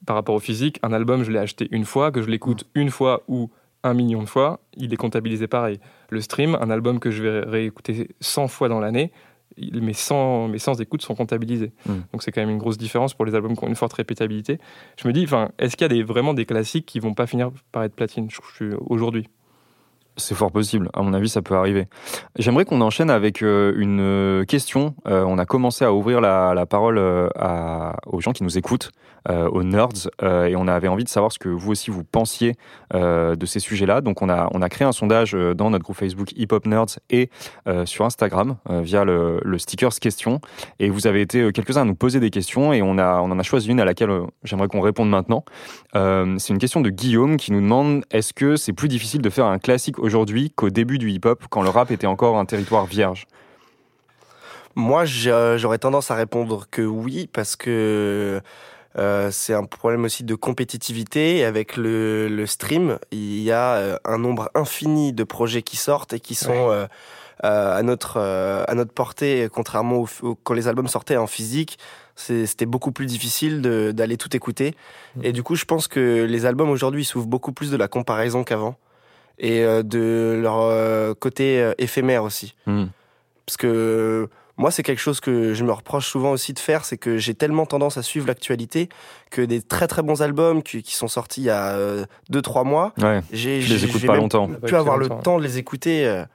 [0.06, 2.90] par rapport au physique, un album, je l'ai acheté une fois, que je l'écoute une
[2.90, 3.50] fois ou
[3.84, 5.80] un million de fois, il est comptabilisé pareil.
[6.10, 9.12] Le stream, un album que je vais réécouter 100 fois dans l'année,
[9.58, 11.72] mes 100, mes 100 écoutes sont comptabilisées.
[11.86, 11.93] Mm.
[12.12, 14.60] Donc c'est quand même une grosse différence pour les albums qui ont une forte répétabilité.
[15.02, 15.26] Je me dis,
[15.60, 18.28] est-ce qu'il y a des, vraiment des classiques qui vont pas finir par être platine
[18.80, 19.28] aujourd'hui
[20.20, 20.90] C'est fort possible.
[20.96, 21.88] À mon avis, ça peut arriver.
[22.40, 24.96] J'aimerais qu'on enchaîne avec euh, une euh, question.
[25.08, 28.92] Euh, on a commencé à ouvrir la, la parole aux gens qui nous écoutent,
[29.30, 32.56] aux nerds, et on avait envie de savoir ce que vous aussi vous pensiez
[32.94, 34.02] de ces sujets-là.
[34.02, 37.00] Donc, on a, on a créé un sondage dans notre groupe Facebook Hip Hop Nerds
[37.10, 37.30] et
[37.86, 40.40] sur Instagram via le, stickers question.
[40.80, 43.40] Et vous avez été quelques-uns à nous poser des questions, et on, a, on en
[43.40, 44.12] a choisi une à laquelle
[44.44, 45.44] j'aimerais qu'on réponde maintenant.
[45.94, 49.46] C'est une question de Guillaume qui nous demande est-ce que c'est plus difficile de faire
[49.46, 53.28] un classique aujourd'hui qu'au début du hip-hop, quand le rap était encore un territoire vierge
[54.76, 58.41] Moi, j'aurais tendance à répondre que oui, parce que
[58.98, 61.38] euh, c'est un problème aussi de compétitivité.
[61.38, 65.78] Et Avec le, le stream, il y a euh, un nombre infini de projets qui
[65.78, 66.86] sortent et qui sont euh,
[67.43, 71.28] euh, à, notre, euh, à notre portée, contrairement au, au- quand les albums sortaient en
[71.28, 71.78] physique.
[72.15, 74.74] C'était beaucoup plus difficile d'aller tout écouter.
[75.15, 75.24] Mm.
[75.26, 78.43] Et du coup, je pense que les albums aujourd'hui souffrent beaucoup plus de la comparaison
[78.43, 78.76] qu'avant.
[79.39, 82.56] Et euh, de leur euh, côté euh, éphémère aussi.
[82.65, 82.86] Hmm.
[83.45, 86.97] Parce que moi, c'est quelque chose que je me reproche souvent aussi de faire, c'est
[86.97, 88.89] que j'ai tellement tendance à suivre l'actualité
[89.30, 91.78] que des très très bons albums qui, qui sont sortis il y a
[92.32, 94.50] 2-3 mois, Ouais, j'ai les pas longtemps.
[94.65, 96.08] pu avoir le temps de les écouter.
[96.08, 96.26] euh,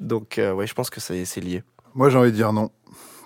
[0.00, 1.62] donc, euh, ouais, je pense que c'est c'est lié.
[1.94, 2.70] Moi, j'ai envie de dire non.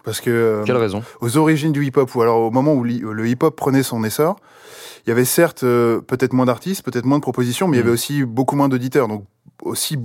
[0.05, 3.01] Parce que euh, Quelle raison aux origines du hip-hop, ou alors au moment où li-
[3.03, 4.37] le hip-hop prenait son essor,
[5.07, 7.83] il y avait certes euh, peut-être moins d'artistes, peut-être moins de propositions, mais il y
[7.83, 7.87] Mm.
[7.87, 9.25] avait aussi beaucoup moins d'auditeurs, donc
[9.63, 9.99] aussi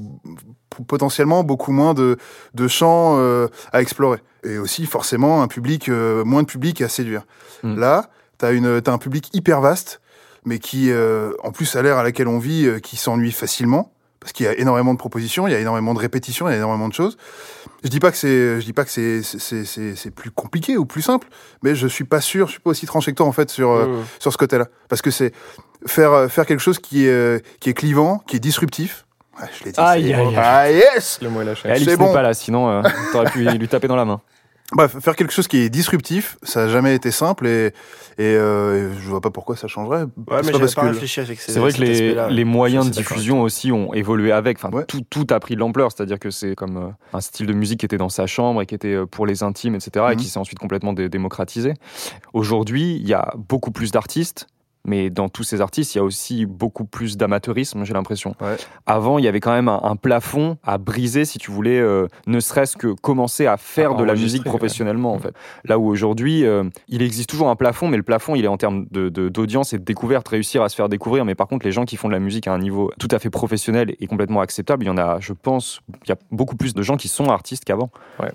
[0.87, 2.17] potentiellement beaucoup moins de,
[2.53, 4.19] de champs euh, à explorer.
[4.43, 7.23] Et aussi forcément un public, euh, moins de public à séduire.
[7.63, 7.77] Mm.
[7.77, 9.99] Là, t'as une, t'as un public hyper vaste,
[10.45, 13.91] mais qui, euh, en plus à l'ère à laquelle on vit, euh, qui s'ennuie facilement,
[14.19, 16.55] parce qu'il y a énormément de propositions, il y a énormément de répétitions, il y
[16.55, 17.17] a énormément de choses.
[17.83, 20.77] Je dis pas que c'est, je dis pas que c'est, c'est, c'est, c'est plus compliqué
[20.77, 21.27] ou plus simple,
[21.63, 23.71] mais je suis pas sûr, je suis pas aussi tranché que toi en fait sur
[23.71, 24.05] euh, Mmh.
[24.19, 25.31] sur ce côté-là, parce que c'est
[25.85, 29.05] faire euh, faire quelque chose qui est euh, qui est clivant, qui est disruptif.
[29.39, 29.77] Ouais, je l'ai dit.
[29.79, 31.19] Ah yes.
[31.21, 31.73] Le mot est lâché.
[31.77, 32.11] C'est n'est bon.
[32.11, 32.81] pas là, sinon euh,
[33.13, 34.21] t'aurais pu lui taper dans la main.
[34.73, 37.73] Bref, faire quelque chose qui est disruptif, ça a jamais été simple et
[38.19, 40.03] et euh, je vois pas pourquoi ça changerait.
[40.03, 42.15] Ouais, C'est mais pas j'avais parce pas que- réfléchi avec ces- C'est vrai que les,
[42.29, 44.57] les moyens de diffusion aussi ont évolué avec.
[44.57, 44.83] Enfin, Ouais.
[44.85, 45.91] tout, tout a pris de l'ampleur.
[45.91, 48.65] C'est-à-dire que c'est comme euh, un style de musique qui était dans sa chambre et
[48.65, 50.05] qui était euh, pour les intimes, etc.
[50.09, 50.15] et Mhm.
[50.17, 51.73] qui s'est ensuite complètement dé- démocratisé.
[52.33, 54.47] Aujourd'hui, il y a beaucoup plus d'artistes.
[54.85, 58.33] Mais dans tous ces artistes, il y a aussi beaucoup plus d'amateurisme, j'ai l'impression.
[58.41, 58.55] Ouais.
[58.85, 62.07] Avant, il y avait quand même un, un plafond à briser, si tu voulais, euh,
[62.27, 64.49] ne serait-ce que commencer à faire À de la musique ouais.
[64.49, 65.33] professionnellement, en fait.
[65.65, 68.57] Là où aujourd'hui, euh, il existe toujours un plafond, mais le plafond, il est en
[68.57, 71.25] termes de- de- d'audience et de découverte, réussir à se faire découvrir.
[71.25, 73.19] Mais par contre, les gens qui font de la musique à un niveau tout à
[73.19, 76.55] fait professionnel et complètement acceptable, il y en a, je pense, il y a beaucoup
[76.55, 77.91] plus de gens qui sont artistes qu'avant.
[78.19, 78.31] Ouais.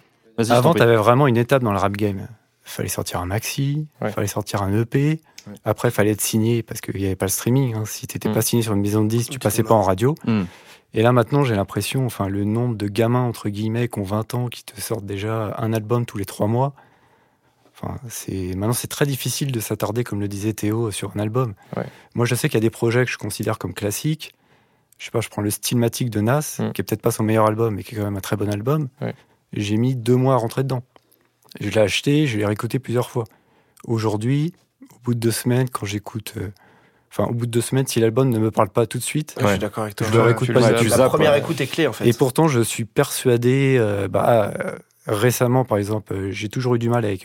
[0.50, 2.28] Avant, tu avais vraiment une étape dans le rap game.
[2.66, 4.10] fallait sortir un maxi, Ouais.
[4.10, 5.20] fallait sortir un EP.
[5.64, 7.74] Après, fallait être signé parce qu'il n'y avait pas le streaming.
[7.74, 7.84] hein.
[7.86, 8.32] Si tu n'étais Mm.
[8.34, 10.14] pas signé sur une maison de disques, tu passais pas en radio.
[10.26, 10.42] Mm.
[10.94, 14.34] Et là, maintenant, j'ai l'impression, enfin, le nombre de gamins, entre guillemets, qui ont 20
[14.34, 16.72] ans, qui te sortent déjà un album tous les trois mois.
[17.76, 21.54] Enfin, c'est maintenant c'est très difficile de s'attarder, comme le disait Théo, sur un album.
[21.76, 21.84] Ouais.
[22.14, 24.32] Moi, je sais qu'il y a des projets que je considère comme classiques.
[24.98, 26.70] Je sais pas, je prends le Stylmatic de Nas, Mm.
[26.72, 28.48] qui est peut-être pas son meilleur album, mais qui est quand même un très bon
[28.48, 28.88] album.
[29.02, 29.14] Ouais.
[29.52, 30.84] J'ai mis deux mois à rentrer dedans.
[31.60, 33.24] Je l'ai acheté, je l'ai réécouté plusieurs fois.
[33.84, 34.52] Aujourd'hui,
[34.92, 36.48] au bout de deux semaines, quand j'écoute, euh,
[37.10, 39.34] enfin, au bout de deux semaines, si l'album ne me parle pas tout de suite,
[39.38, 40.06] Ouais, Je suis d'accord avec toi.
[40.10, 40.88] Je le réécoute pas le.
[40.96, 41.38] La première ouais.
[41.38, 42.06] écoute est clé en fait.
[42.06, 46.78] Et pourtant, je suis persuadé, euh, bah, euh, récemment, par exemple, euh, j'ai toujours eu
[46.78, 47.24] du mal avec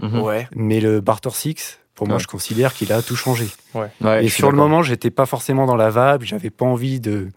[0.00, 0.20] Mhm.
[0.20, 0.48] Ouais.
[0.56, 2.22] mais le Barter Six, pour moi, Ouais.
[2.22, 3.46] je considère qu'il a tout changé.
[3.74, 7.28] Ouais, et sur le moment, j'étais pas forcément dans la vibe, j'avais pas envie de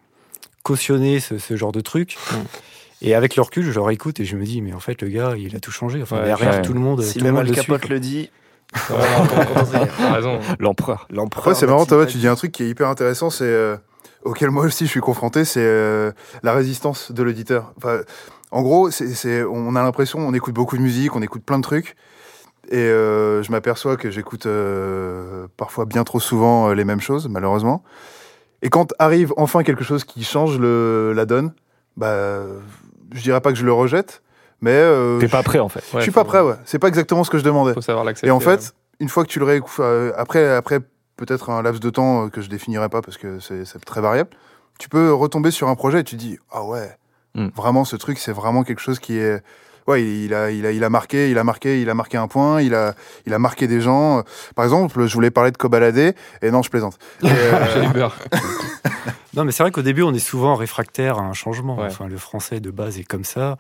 [0.64, 2.18] cautionner ce, ce genre de truc.
[2.32, 2.36] Mm.
[3.02, 5.10] Et avec le recul, je le réécoute et je me dis, mais en fait, le
[5.10, 6.02] gars, il a tout changé.
[6.02, 6.62] Enfin, Ouais, derrière, ouais.
[6.62, 7.62] tout le monde, Si tout le même monde Al le suit.
[7.66, 8.30] Capote le dit.
[11.10, 13.78] L'empereur c'est marrant, toi, tu dis un truc qui est hyper intéressant, c'est euh,
[14.24, 16.12] auquel moi aussi je suis confronté, c'est euh,
[16.44, 17.74] la résistance de l'auditeur.
[17.78, 18.02] Enfin,
[18.52, 21.64] en gros, c'est, on a l'impression, on écoute beaucoup de musique, on écoute plein de
[21.64, 21.96] trucs,
[22.70, 27.28] et euh, je m'aperçois que j'écoute euh, parfois bien trop souvent euh, les mêmes choses,
[27.28, 27.84] malheureusement.
[28.62, 31.54] Et quand arrive enfin quelque chose qui change le, la donne,
[31.98, 32.44] bah,
[33.14, 34.24] je dirais pas que je le rejette,
[34.66, 35.84] mais euh, T'es pas prêt en fait.
[35.94, 36.42] je suis pas prêt.
[36.42, 37.74] Ouais, c'est pas exactement ce que je demandais.
[37.74, 38.28] Faut savoir l'accepter.
[38.28, 40.80] Et en fait, une fois que tu le réécoutes, euh, après, après
[41.18, 44.02] peut-être un laps de temps euh, que je définirai pas parce que c'est c'est très
[44.02, 44.32] variable,
[44.80, 46.90] tu peux retomber sur un projet et tu dis ah ouais,
[47.36, 47.50] Mm.
[47.54, 49.44] vraiment ce truc c'est vraiment quelque chose qui est
[49.88, 52.28] ouais il a il a il a marqué il a marqué il a marqué un
[52.28, 52.96] point il a
[53.26, 54.24] il a marqué des gens.
[54.56, 55.98] Par exemple, je voulais parler de Kobalade
[56.42, 56.98] et non je plaisante.
[57.24, 58.16] Euh, J'ai eu peur.
[59.36, 61.78] Non, mais c'est vrai qu'au début, on est souvent réfractaire à un changement.
[61.78, 61.88] Ouais.
[61.88, 63.58] Enfin, le français de base est comme ça.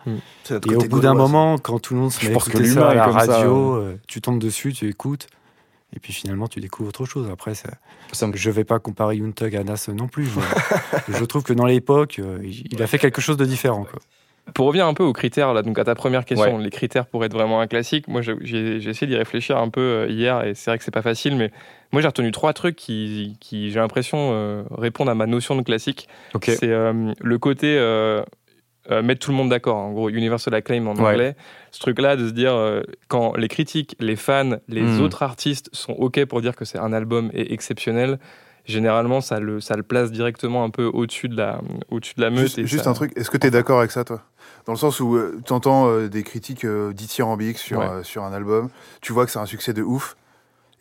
[0.49, 2.89] Notre Et au bout d'un moment, quand tout le monde se met à écouter ça
[2.89, 5.27] à la ça, radio, euh, tu tombes dessus, tu écoutes,
[5.93, 7.29] et puis finalement, tu découvres autre chose.
[7.29, 7.69] Après, ça,
[8.13, 10.29] Ça me- je vais pas comparer Yoon Thug à Nas non plus.
[11.09, 13.83] mais je trouve que dans l'époque, euh, il il a fait quelque chose de différent.
[13.83, 13.99] Quoi.
[14.53, 16.63] Pour revenir un peu aux critères, là, donc à ta première question, Ouais.
[16.63, 20.07] les critères pour être vraiment un classique, moi j'ai- essayé d'y réfléchir un peu euh,
[20.07, 21.51] hier et c'est vrai que c'est pas facile, mais
[21.91, 25.61] moi j'ai retenu trois trucs qui, qui j'ai l'impression, euh, répondent à ma notion de
[25.63, 26.07] classique.
[26.43, 28.21] C'est euh, le côté euh,
[29.03, 31.01] mettre tout le monde d'accord, en gros, universal acclaim en Ouais.
[31.13, 31.35] anglais.
[31.71, 32.55] Ce truc-là de se dire
[33.07, 35.01] quand les critiques, les fans, les Mm.
[35.01, 38.19] autres artistes sont OK pour dire que c'est un album est exceptionnel,
[38.65, 42.29] généralement ça le, ça le place directement un peu au-dessus de la, au-dessus de la
[42.29, 42.41] meute.
[42.41, 44.21] juste et juste ça- un truc, est-ce que tu es d'accord avec ça toi?
[44.65, 47.85] Dans le sens où tu entends des critiques euh, dithyrambiques sur Ouais.
[47.87, 48.69] euh, sur un album,
[49.01, 50.15] tu vois que c'est un succès de ouf.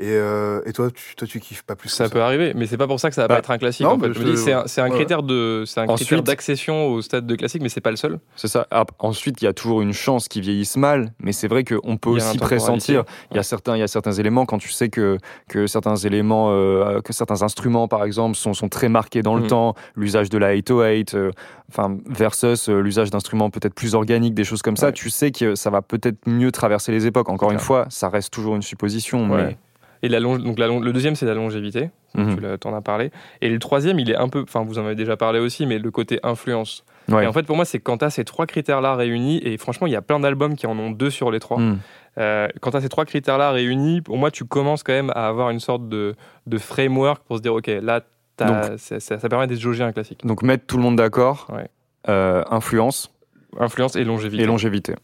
[0.01, 2.67] Et, euh, et toi, tu, toi, tu kiffes pas plus Ça que peut arriver, mais
[2.67, 3.87] c'est pas pour ça que ça va Bah, pas être un classique.
[3.87, 4.09] non, en fait.
[4.09, 4.97] mais Je je me dis, te- c'est un, c'est un ouais.
[4.97, 7.97] critère de, c'est un Ensuite- critère d'accession au stade de classique, mais c'est pas le
[7.97, 8.19] seul.
[8.35, 8.67] C'est ça.
[8.73, 11.97] Ah, ensuite, il y a toujours une chance qu'ils vieillissent mal, mais c'est vrai qu'on
[11.97, 13.05] peut aussi pressentir.
[13.31, 15.95] Il y a certains, il y a certains éléments quand tu sais que que certains
[15.97, 19.49] éléments, euh, que certains instruments, par exemple, sont, sont très marqués dans le Mhm.
[19.49, 19.75] temps.
[19.95, 21.31] L'usage de la 808, euh,
[21.71, 24.91] enfin versus euh, l'usage d'instruments peut-être plus organiques, des choses comme ça.
[24.91, 27.29] Tu sais que ça va peut-être mieux traverser les époques.
[27.29, 29.57] Encore une fois, ça reste toujours une supposition, Ouais.
[30.05, 31.91] Et la longe- donc la le deuxième, c'est la longévité.
[32.15, 32.35] Mhm.
[32.37, 33.11] Tu l'as- t'en as parlé.
[33.41, 35.79] Et le troisième, il est un peu, enfin, vous en avez déjà parlé aussi, mais
[35.79, 36.85] le côté influence.
[37.09, 37.25] Ouais.
[37.25, 39.87] Et en fait, pour moi, c'est quand tu as ces trois critères-là réunis, et franchement,
[39.87, 41.59] il y a plein d'albums qui en ont deux sur les trois.
[41.59, 41.79] Mhm.
[42.19, 45.27] Euh, quand tu as ces trois critères-là réunis, pour moi, tu commences quand même à
[45.29, 46.15] avoir une sorte de,
[46.47, 48.03] de framework pour se dire, OK, là,
[48.39, 50.21] ça, ça- ça permet de jauger un classique.
[50.25, 51.47] Donc mettre tout le monde d'accord.
[51.53, 51.69] Ouais.
[52.09, 53.11] euh, influence
[53.59, 54.43] Influence et longévité.
[54.43, 54.95] et longévité.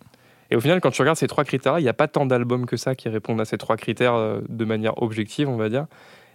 [0.51, 2.67] Et au final, quand tu regardes ces trois critères-là, il n'y a pas tant d'albums
[2.67, 5.87] que ça qui répondent à ces trois critères euh, de manière objective, on va dire.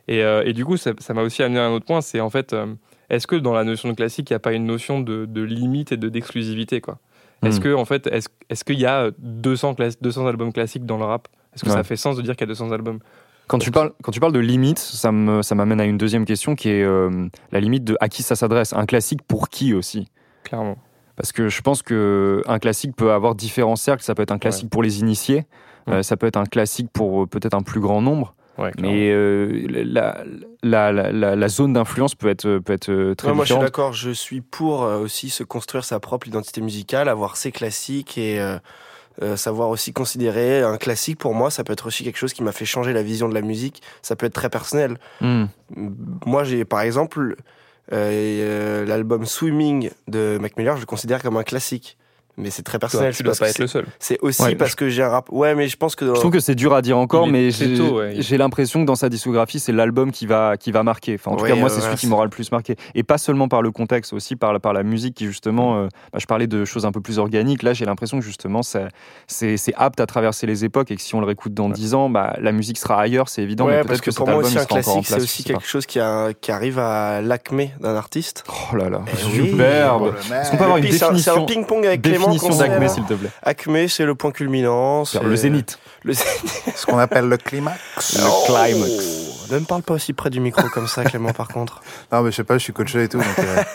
[0.08, 2.30] Et, euh, et du coup, ça m'a aussi amené à un autre point, c'est en
[2.30, 2.68] fait, euh,
[3.10, 5.42] est-ce que dans la notion de classique, il n'y a pas une notion de, de
[5.42, 7.00] limite et de d'exclusivité quoi?
[7.44, 7.64] Est-ce Hmm.
[7.64, 11.04] que en fait, est-ce est-ce qu'il y a 200 clas- 200 albums classiques dans le
[11.06, 11.28] rap?
[11.54, 11.76] Est-ce que Ouais.
[11.76, 13.00] ça fait sens de dire qu'il y a 200 albums?
[13.48, 16.26] Quand tu parles, quand tu parles de limite, ça me- ça m'amène à une deuxième
[16.26, 18.74] question qui est euh, la limite de à qui ça s'adresse?
[18.74, 20.08] Un classique pour qui aussi?
[20.44, 20.78] Clairement.
[21.16, 24.04] Parce que je pense que un classique peut avoir différents cercles.
[24.04, 25.46] Ça peut être un classique pour les initiés,
[25.90, 28.36] euh, ça peut être un classique pour euh, peut-être un plus grand nombre.
[28.58, 28.72] Ouais.
[28.80, 30.24] Mais euh, la,
[30.64, 33.62] la, la, la- la zone d'influence peut être, peut être très Ouais, moi, je suis
[33.62, 33.92] d'accord.
[33.92, 38.40] Je suis pour euh, aussi se construire sa propre identité musicale, avoir ses classiques et
[38.40, 38.58] euh,
[39.22, 41.20] euh, savoir aussi considérer un classique.
[41.20, 43.34] Pour moi, ça peut être aussi quelque chose qui m'a fait changer la vision de
[43.34, 43.82] la musique.
[44.02, 44.98] Ça peut être très personnel.
[45.20, 45.46] Hmm.
[46.26, 47.36] Moi, j'ai par exemple
[47.92, 51.98] l'album Swimming de Mac Miller, je le considère comme un classique.
[52.38, 53.12] Mais c'est très Toi, personnel.
[53.12, 53.86] tu c'est dois pas que être le seul.
[54.00, 55.30] C'est aussi Ouais, parce que j'ai un rap.
[55.32, 56.06] Ouais, mais je pense que.
[56.06, 58.16] Je trouve que c'est dur à dire encore, mais j'ai tôt, ouais.
[58.20, 61.16] j'ai l'impression que dans sa discographie, c'est l'album qui va, qui va marquer.
[61.16, 62.76] Enfin, en tout Ouais, cas, moi, c'est celui qui m'aura le plus marqué.
[62.94, 65.88] Et pas seulement par le contexte, aussi par, la- par la musique qui, justement, euh,
[66.12, 67.64] bah, je parlais de choses un peu plus organiques.
[67.64, 68.90] Là, j'ai l'impression que, justement, ça-
[69.28, 72.10] c'est apte à traverser les époques et que si on le réécoute dans 10 ans,
[72.10, 73.66] bah, la musique sera ailleurs, c'est évident.
[73.68, 76.00] mais parce que, cet pour moi album, aussi un classique, c'est aussi quelque chose qui,
[76.00, 78.44] arrive à l'acmé d'un artiste.
[78.72, 80.14] Oh là là, Eh superbe.
[80.20, 83.14] Est-ce qu'on peut avoir une puis, c'est un- définition, ping-pong avec Clément définition s'il te
[83.14, 85.06] plaît Acmé, c'est le point culminant.
[85.06, 85.80] c'est- Le zénith.
[86.04, 86.14] Le
[86.76, 88.18] Ce qu'on appelle le climax.
[88.26, 89.48] Oh climax.
[89.52, 91.82] Ne me parle pas aussi près du micro comme ça, Clément, par contre.
[92.12, 93.18] Non, mais je sais pas, je suis coaché et tout.
[93.20, 93.64] Donc, euh,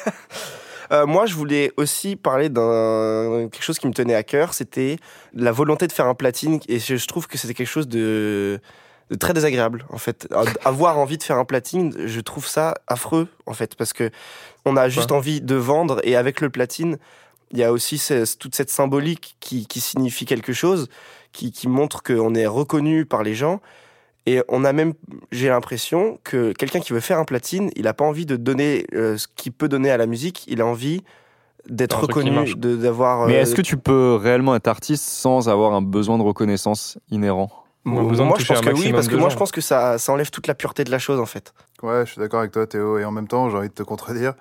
[0.92, 4.96] Euh, moi, je voulais aussi parler d'un quelque chose qui me tenait à cœur, c'était
[5.34, 8.58] la volonté de faire un platine, et je trouve que c'était quelque chose de,
[9.08, 10.26] de très désagréable, en fait.
[10.34, 14.10] A- Avoir envie de faire un platine, je trouve ça affreux, en fait, parce que
[14.64, 16.98] on a juste envie de vendre, et avec le platine,
[17.52, 18.00] il y a aussi
[18.38, 20.88] toute cette symbolique qui, qui signifie quelque chose,
[21.32, 23.60] qui, qui montre qu'on est reconnu par les gens.
[24.26, 24.92] Et on a même,
[25.32, 28.86] j'ai l'impression que quelqu'un qui veut faire un platine, il n'a pas envie de donner
[28.94, 31.02] euh, ce qu'il peut donner à la musique, il a envie
[31.68, 33.26] d'être reconnu, d'avoir.
[33.26, 36.98] Mais euh, est-ce que tu peux réellement être artiste sans avoir un besoin de reconnaissance
[37.10, 37.50] inhérent?
[37.86, 39.30] De moi, je toucher pense un que oui, parce que moi, gens.
[39.30, 41.54] je pense que ça, ça enlève toute la pureté de la chose, en fait.
[41.82, 42.98] ouais, je suis d'accord avec toi, Théo.
[42.98, 44.34] Et en même temps, j'ai envie de te contredire.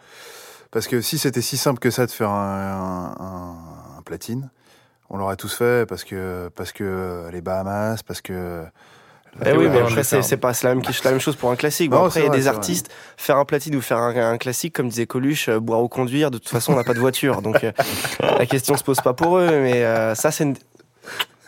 [0.71, 4.49] Parce que si c'était si simple que ça de faire un, un- un platine,
[5.09, 8.63] on l'aurait tous fait parce que, parce que les Bahamas, parce que.
[9.45, 11.49] Eh oui, mais après, c'est c'est pas c'est la même, c'est la même chose pour
[11.51, 11.89] un classique.
[11.91, 12.55] Bon, Non, après, il y c'est a des c'est vrai.
[12.57, 15.87] artistes, faire un platine ou faire un, un classique, comme disait Coluche, euh, boire ou
[15.87, 17.41] conduire, de toute façon, on n'a pas de voiture.
[17.43, 17.71] Donc, euh,
[18.21, 20.55] la question se pose pas pour eux, mais euh, ça, c'est une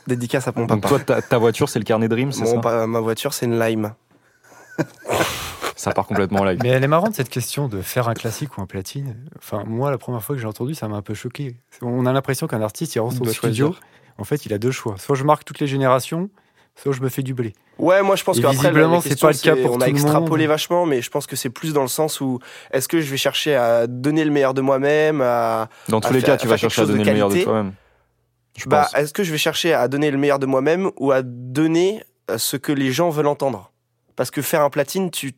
[0.08, 2.88] dédicace à mon Donc toi, ta, ta voiture, c'est le carnet Dream, c'est Mon ça?
[2.88, 3.94] ma voiture, c'est une Lime.
[5.82, 6.60] Ça part complètement en live.
[6.62, 9.16] Mais elle est marrante cette question de faire un classique ou un platine.
[9.38, 11.56] Enfin, moi, la première fois que j'ai entendu, ça m'a un peu choqué.
[11.82, 13.68] On a l'impression qu'un artiste, il rentre doit studio.
[13.74, 13.82] choisir.
[14.18, 14.96] En fait, il a deux choix.
[15.00, 16.30] Soit je marque toutes les générations,
[16.76, 17.54] soit je me fais du blé.
[17.80, 19.92] Ouais, moi je pense qu'après, visiblement, c'est pas le cas pour On tout a le
[19.94, 20.50] extrapolé monde.
[20.50, 22.38] vachement, mais je pense que c'est plus dans le sens où
[22.72, 25.68] est-ce que je vais chercher à donner le meilleur de moi-même à...
[25.90, 27.74] Dans à tous les cas, tu vas chercher à donner le meilleur de toi-même.
[28.56, 29.02] Je Bah, pense.
[29.02, 32.38] est-ce que je vais chercher à donner le meilleur de moi-même ou à donner euh,
[32.38, 33.72] ce que les gens veulent entendre?
[34.16, 35.32] Parce que faire un platine, tu,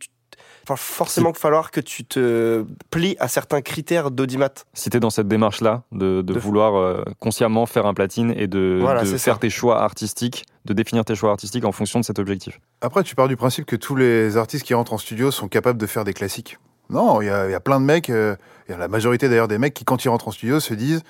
[0.63, 4.49] enfin, forcément qu'il va falloir que tu te plies à certains critères d'audimat.
[4.73, 8.33] Si tu es dans cette démarche-là, de, de De- vouloir euh, consciemment faire un platine
[8.37, 9.39] et de, Voilà, de c'est faire ça.
[9.39, 12.59] tes choix artistiques, de définir tes choix artistiques en fonction de cet objectif.
[12.81, 15.77] Après, tu pars du principe que tous les artistes qui rentrent en studio sont capables
[15.79, 16.57] de faire des classiques.
[16.89, 18.35] Non, il y, a il y a plein de mecs, euh,
[18.67, 20.73] il y a la majorité d'ailleurs des mecs qui, quand ils rentrent en studio, se
[20.73, 21.01] disent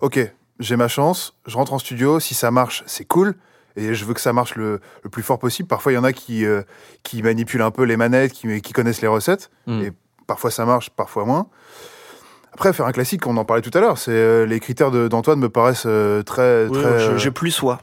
[0.00, 0.18] Ok,
[0.60, 3.34] j'ai ma chance, je rentre en studio, si ça marche, c'est cool,
[3.76, 5.68] et je veux que ça marche le, le plus fort possible.
[5.68, 6.62] Parfois, il y en a qui, euh,
[7.02, 9.82] qui manipulent un peu les manettes, qui, qui connaissent les recettes, Mm.
[9.82, 9.92] et
[10.26, 11.46] parfois ça marche, parfois moins.
[12.52, 15.08] Après, faire un classique, on en parlait tout à l'heure, c'est euh, les critères de-
[15.08, 16.66] d'Antoine me paraissent euh, très.
[16.66, 17.80] Oui, très je- euh, J'ai plus soi.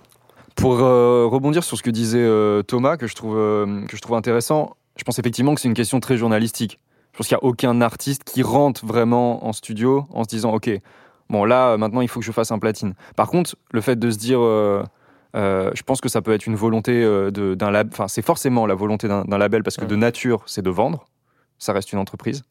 [0.55, 4.01] Pour euh, rebondir sur ce que disait euh, Thomas, que je, trouve, euh, que je
[4.01, 6.79] trouve intéressant, je pense effectivement que c'est une question très journalistique.
[7.11, 10.53] Je pense qu'il n'y a aucun artiste qui rentre vraiment en studio en se disant
[10.53, 10.69] Ok,
[11.29, 12.93] bon là, maintenant, il faut que je fasse un platine.
[13.17, 14.39] Par contre, le fait de se dire.
[15.35, 17.91] Euh, je pense que ça peut être une volonté euh, d'un label.
[17.93, 19.87] Enfin, c'est forcément la volonté d'un label parce que Ouais.
[19.87, 21.07] de nature, c'est de vendre.
[21.57, 22.41] Ça reste une entreprise.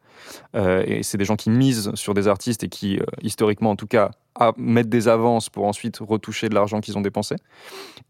[0.54, 3.76] Euh, et c'est des gens qui misent sur des artistes et qui, euh, historiquement en
[3.76, 7.34] tout cas, à- mettent des avances pour ensuite retoucher de l'argent qu'ils ont dépensé.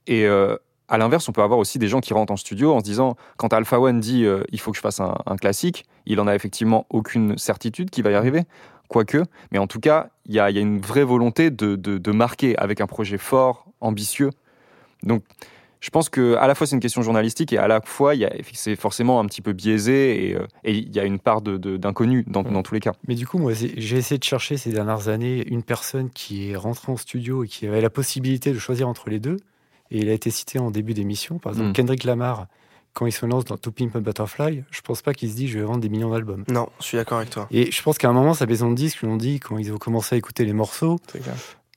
[0.06, 2.84] Et à l'inverse, on peut avoir aussi des gens qui rentrent en studio en se
[2.84, 6.26] disant, quand Alpha One dit il faut que je fasse un, un classique, il en
[6.26, 8.42] a effectivement aucune certitude qu'il va y arriver,
[8.88, 9.22] quoique.
[9.52, 11.96] Mais en tout cas, il y a, il y a une vraie volonté de, de-
[11.98, 14.30] de marquer avec un projet fort, ambitieux.
[15.02, 15.22] Donc,
[15.80, 18.20] je pense que à la fois c'est une question journalistique et à la fois il
[18.20, 21.40] y a- c'est forcément un petit peu biaisé et, euh, il y a une part
[21.40, 22.92] de- de- d'inconnu dans, dans tous les cas.
[23.08, 26.56] Mais du coup, moi, j'ai essayé de chercher ces dernières années une personne qui est
[26.56, 29.38] rentrée en studio et qui avait la possibilité de choisir entre les deux.
[29.90, 31.72] Et il a été cité en début d'émission, par exemple Mm.
[31.72, 32.46] Kendrick Lamar,
[32.92, 35.48] quand il se lance dans To Pimp a Butterfly, je pense pas qu'il se dit
[35.48, 36.44] je vais vendre des millions d'albums.
[36.48, 37.48] Non, je suis d'accord avec toi.
[37.50, 39.72] Et je pense qu'à un moment, sa maison de disques lui ont dit, quand ils
[39.72, 40.98] ont commencé à écouter les morceaux.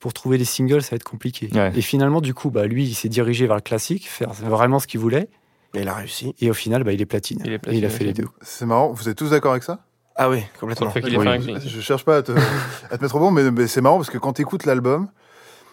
[0.04, 1.48] Pour trouver des singles, ça va être compliqué.
[1.54, 1.72] Ouais.
[1.74, 4.86] Et finalement, du coup, bah, lui, il s'est dirigé vers le classique, faire vraiment ce
[4.86, 5.30] qu'il voulait.
[5.72, 6.34] Mais il a réussi.
[6.42, 7.40] Et au final, bah, il est platine.
[7.42, 8.26] Il est Et platine, il a fait les deux.
[8.42, 9.78] C'est marrant, vous êtes tous d'accord avec ça?
[10.14, 10.90] Ah oui, complètement.
[10.90, 11.56] fait Oui.
[11.64, 12.32] je, cherche pas à te,
[12.90, 15.08] à te mettre au bon, mais, mais c'est marrant parce que quand tu écoutes l'album,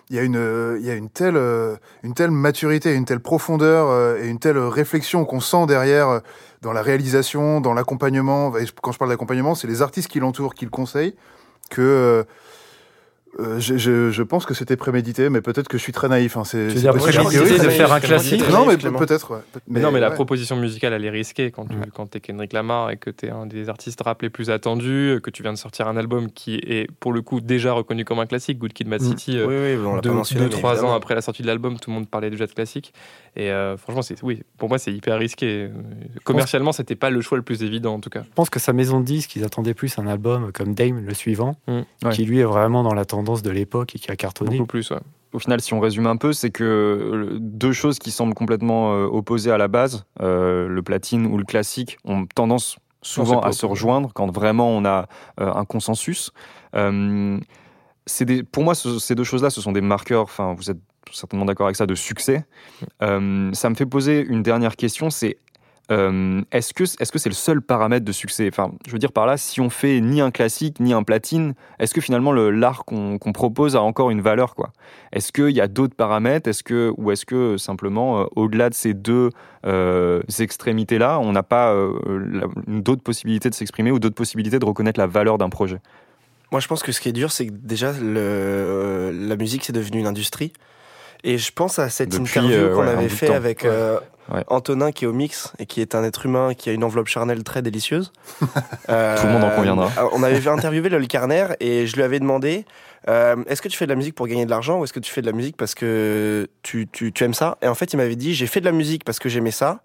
[0.10, 3.04] il y a, une, euh, il y a une, telle, euh, une telle maturité, une
[3.04, 6.20] telle profondeur euh, et une telle réflexion qu'on sent derrière euh,
[6.62, 8.58] dans la réalisation, dans l'accompagnement.
[8.58, 11.16] Et Quand je parle d'accompagnement, c'est les artistes qui l'entourent, qui le conseillent,
[11.70, 12.26] que
[13.40, 16.36] euh, je, je- je pense que c'était prémédité, mais peut-être que je suis très naïf.
[16.38, 19.40] hein, c'est- Tu veux c'est dire l'idée de faire un classique Non, mais peut-être, ouais.
[19.68, 21.86] Mais non, mais la proposition musicale, elle est risquée quand tu Ouais.
[21.94, 25.20] quand es Kendrick Lamar et que tu es un des artistes rap les plus attendus,
[25.24, 28.20] que tu viens de sortir un album qui est pour le coup déjà reconnu comme
[28.20, 29.06] un classique, Good Kid, Mad Mm.
[29.06, 29.38] City.
[29.38, 30.50] euh, Oui, oui, on deux, mentionné.
[30.50, 32.94] trois ans après la sortie de l'album, tout le monde parlait déjà de classique.
[33.38, 35.70] Et euh, franchement, c'est oui, pour moi, c'est hyper risqué.
[36.26, 38.24] Commercialement, c'était pas le choix le plus évident en tout cas.
[38.24, 41.14] Je pense que sa maison de disques, ils attendaient plus un album comme Dame, le
[41.14, 41.80] suivant, Mm.
[42.04, 42.12] Ouais.
[42.12, 44.58] qui lui est vraiment dans la tendance de l'époque et qui a cartonné.
[44.58, 45.00] Beaucoup plus, ouais.
[45.34, 48.94] Au final, si on résume un peu, c'est que euh, deux choses qui semblent complètement
[48.94, 53.52] euh, opposées à la base, euh, le platine ou le classique, ont tendance souvent à
[53.54, 55.08] se rejoindre quand vraiment on a
[55.40, 56.32] euh, un consensus.
[56.76, 57.40] Euh,
[58.20, 60.80] des, pour moi, ce- ces deux choses-là, ce sont des marqueurs, enfin, vous êtes
[61.12, 62.46] certainement d'accord avec ça, de succès.
[63.02, 65.38] Euh, ça me fait poser une dernière question, c'est
[65.92, 68.48] euh, est-ce que est-ce que c'est le seul paramètre de succès?
[68.48, 71.54] Enfin, je veux dire par là, si on fait ni un classique ni un platine,
[71.80, 74.72] est-ce que finalement le l'art qu'on propose a encore une valeur quoi?
[75.12, 76.50] Est-ce qu'il y a d'autres paramètres?
[76.50, 79.30] Est-ce que ou est-ce que simplement euh, au-delà de ces deux
[79.66, 81.92] euh, extrémités-là, on n'a pas euh,
[82.68, 85.80] d'autres possibilités de s'exprimer ou d'autres possibilités de reconnaître la valeur d'un projet?
[86.52, 89.64] Moi, je pense que ce qui est dur, c'est que déjà, le, euh, la musique,
[89.64, 90.52] c'est devenu une industrie.
[91.24, 93.70] Et je pense à cette Depuis, interview euh, qu'on ouais, avait fait avec Ouais.
[93.72, 94.44] euh, Ouais.
[94.48, 97.08] Antonin, qui est au mix et qui est un être humain qui a une enveloppe
[97.08, 98.14] charnelle très délicieuse.
[98.90, 99.90] Euh, Tout le monde en conviendra.
[100.14, 102.66] On avait interviewé Lol Carner et je lui avais demandé
[103.10, 105.00] euh, est-ce que tu fais de la musique pour gagner de l'argent ou est-ce que
[105.00, 107.58] tu fais de la musique parce que tu, tu, tu aimes ça?
[107.62, 109.82] Et en fait, il m'avait dit j'ai fait de la musique parce que j'aimais ça.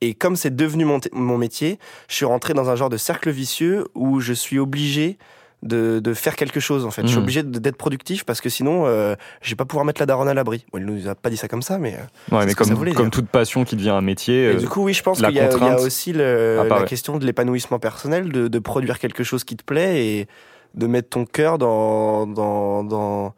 [0.00, 3.30] Et comme c'est devenu mon, mon métier, je suis rentré dans un genre de cercle
[3.30, 5.16] vicieux où je suis obligé
[5.62, 7.02] de, de faire quelque chose en fait.
[7.02, 7.22] Je suis Mhm.
[7.22, 10.34] obligé d'être productif parce que sinon, euh, je vais pas pouvoir mettre la daronne à
[10.34, 10.64] l'abri.
[10.72, 11.94] Bon, il nous a pas dit ça comme ça, mais.
[11.94, 14.68] euh, Ouais, mais comme, voulait comme toute passion qui devient un métier, Et euh, du
[14.68, 16.84] coup, oui, je pense la qu'il y, a- y aussi le- la apparaît.
[16.86, 20.28] question de l'épanouissement personnel, de, de produire quelque chose qui te plaît et
[20.74, 22.26] de mettre ton cœur dans.
[22.26, 23.34] dans, dans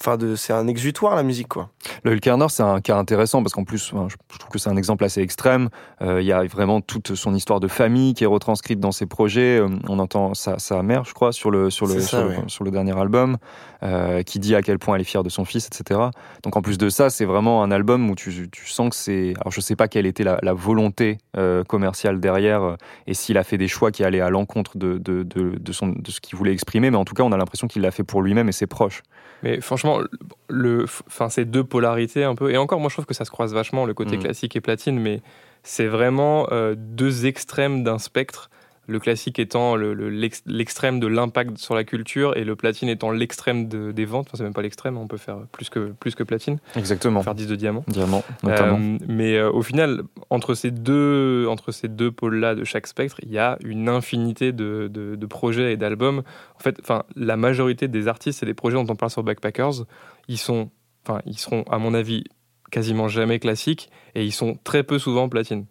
[0.00, 1.70] Enfin, de, c'est un exutoire la musique, quoi.
[2.04, 5.04] Le Hulkerner, c'est un cas intéressant parce qu'en plus, je trouve que c'est un exemple
[5.04, 5.70] assez extrême.
[6.02, 9.06] Euh, Il y a vraiment toute son histoire de famille qui est retranscrite dans ses
[9.06, 9.58] projets.
[9.58, 12.36] Euh, on entend sa, sa mère, je crois, sur le, sur le, sur, le, ouais.
[12.46, 13.38] sur le dernier album,
[13.82, 16.00] euh, qui dit à quel point elle est fière de son fils, etc.
[16.44, 19.34] Donc en plus de ça, c'est vraiment un album où tu, tu sens que c'est.
[19.40, 22.76] Alors je sais pas quelle était la, la volonté euh, commerciale derrière
[23.08, 25.88] et s'il a fait des choix qui allaient à l'encontre de, de, de, de, son,
[25.88, 28.04] de ce qu'il voulait exprimer, mais en tout cas, on a l'impression qu'il l'a fait
[28.04, 29.02] pour lui-même et ses proches.
[29.42, 30.00] Mais franchement,
[30.48, 33.30] le, enfin, ces deux polarités un peu, et encore, moi je trouve que ça se
[33.30, 34.20] croise vachement, le côté Mm.
[34.20, 35.20] classique et platine, mais
[35.62, 38.50] c'est vraiment euh, deux extrêmes d'un spectre.
[38.88, 42.88] Le classique étant le- le- l'ex- l'extrême de l'impact sur la culture et le platine
[42.88, 44.28] étant l'extrême de- des ventes.
[44.28, 47.22] Enfin, c'est même pas l'extrême, on peut faire plus que, plus que platine, Exactement.
[47.22, 47.84] faire 10 de diamant.
[47.86, 48.78] Diamant, notamment.
[48.80, 53.16] Euh, mais euh, au final, entre ces deux, entre ces deux pôles-là de chaque spectre,
[53.22, 56.22] il y a une infinité de, de- de projets et d'albums.
[56.56, 59.84] En fait, enfin, la majorité des artistes et des projets dont on parle sur Backpackers,
[60.28, 60.70] ils sont,
[61.06, 62.24] enfin, ils seront, à mon avis,
[62.70, 65.66] quasiment jamais classiques et ils sont très peu souvent platine.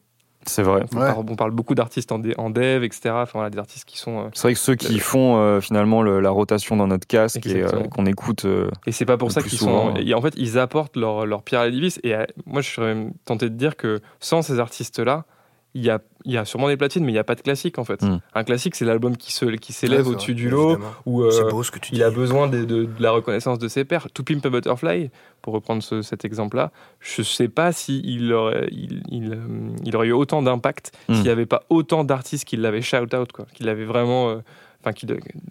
[0.47, 0.83] C'est vrai.
[0.93, 1.07] On, Ouais.
[1.07, 3.09] parle, on parle beaucoup d'artistes en, dev, etc.
[3.13, 4.19] Enfin, voilà, des artistes qui sont.
[4.19, 7.05] euh, C'est vrai que ceux qui Le- font euh, finalement le- la rotation dans notre
[7.07, 9.89] casque et euh, qu'on écoute, euh, Et c'est pas pour ça qu'ils sont.
[9.89, 9.93] hein.
[9.99, 11.99] et en fait, ils apportent leur, leur pierre à l'édifice.
[12.03, 15.25] Et euh, moi, je serais même tenté de dire que sans ces artistes-là,
[15.73, 17.41] il y a, il y a sûrement des platines, mais il n'y a pas de
[17.41, 18.01] classique en fait.
[18.01, 18.19] Mm.
[18.33, 21.43] Un classique, c'est l'album qui se, qui s'élève Ouais, au-dessus du lot, où euh, c'est
[21.49, 21.97] beau ce que tu dis.
[21.99, 24.07] il a besoin de, de- de la reconnaissance de ses pairs.
[24.13, 28.67] To Pimp a Butterfly, pour reprendre ce- cet exemple-là, je sais pas si il aurait,
[28.71, 29.37] il, il, euh,
[29.85, 31.13] il aurait eu autant d'impact Mm.
[31.13, 33.45] s'il n'y avait pas autant d'artistes qui l'avaient shout out, quoi.
[33.53, 34.29] Qui l'avaient vraiment.
[34.31, 34.37] euh,
[34.83, 35.07] Enfin, qui,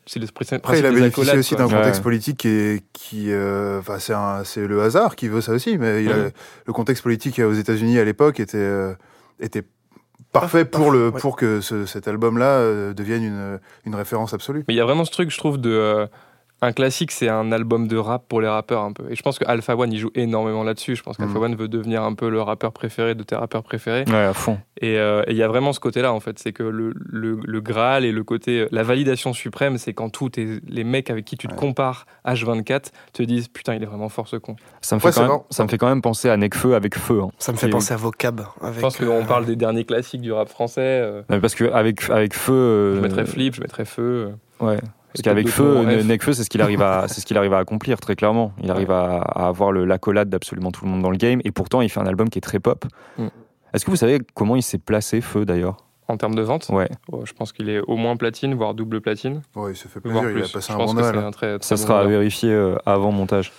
[0.06, 2.02] c'est le principe Après, il a bénéficié accolades, aussi d'un contexte Ouais.
[2.04, 5.76] politique qui est, qui, euh, enfin, c'est un- c'est le hasard qui veut ça aussi,
[5.78, 6.30] mais il a- Mhm.
[6.66, 8.94] le contexte politique aux États-Unis à l'époque était, euh,
[9.40, 9.64] était
[10.40, 11.20] parfait pour le, ouais.
[11.20, 14.64] pour que ce- cet album-là euh, devienne une, une référence absolue.
[14.68, 16.08] Mais il y a vraiment ce truc, je trouve, de.
[16.62, 19.04] Euh, un classique, c'est un album de rap pour les rappeurs un peu.
[19.10, 20.96] Et je pense que Alpha One, il joue énormément là-dessus.
[20.96, 21.44] Je pense qu'Alpha Mhm.
[21.44, 24.04] One veut devenir un peu le rappeur préféré de tes rappeurs préférés.
[24.08, 24.58] Ouais, à fond.
[24.80, 26.38] Et euh, il y a vraiment ce côté-là, en fait.
[26.38, 28.66] C'est que le, le, le Graal et le côté.
[28.70, 31.58] La validation suprême, c'est quand tous les mecs avec qui tu te Ouais.
[31.58, 34.56] compares H24 te disent Putain, il est vraiment fort ce con.
[34.80, 36.96] Ça me, Ouais, fait, quand même, ça me fait quand même penser à Nekfeu avec
[36.96, 37.20] Feu.
[37.22, 37.28] hein.
[37.38, 38.40] Ça me fait penser à Vocab.
[38.60, 40.80] Avec, Je pense euh, qu'on parle des derniers classiques du rap français.
[40.82, 42.52] euh, Ouais, Parce qu'avec avec Feu.
[42.52, 44.02] euh, je mettrais Flip, je mettrais Feu.
[44.62, 44.78] euh, Ouais.
[45.16, 46.02] Parce qu'avec Feu.
[46.02, 48.52] Nekfeu, c'est ce qu'il arrive à, c'est ce qu'il arrive à accomplir très clairement.
[48.62, 51.52] Il arrive à, à avoir le l'accolade d'absolument tout le monde dans le game, et
[51.52, 52.84] pourtant il fait un album qui est très pop.
[53.18, 53.26] Mm.
[53.72, 55.76] Est-ce que vous savez comment il s'est placé Feu d'ailleurs?
[56.08, 56.88] En termes de vente, Ouais.
[57.10, 59.42] oh, je pense qu'il est au moins platine, voire double platine.
[59.56, 61.24] Ouais, il se fait plaisir, il a passé je un pense bon que c'est Noël.
[61.24, 63.52] un très, très Ça bon sera à vérifier euh, avant montage.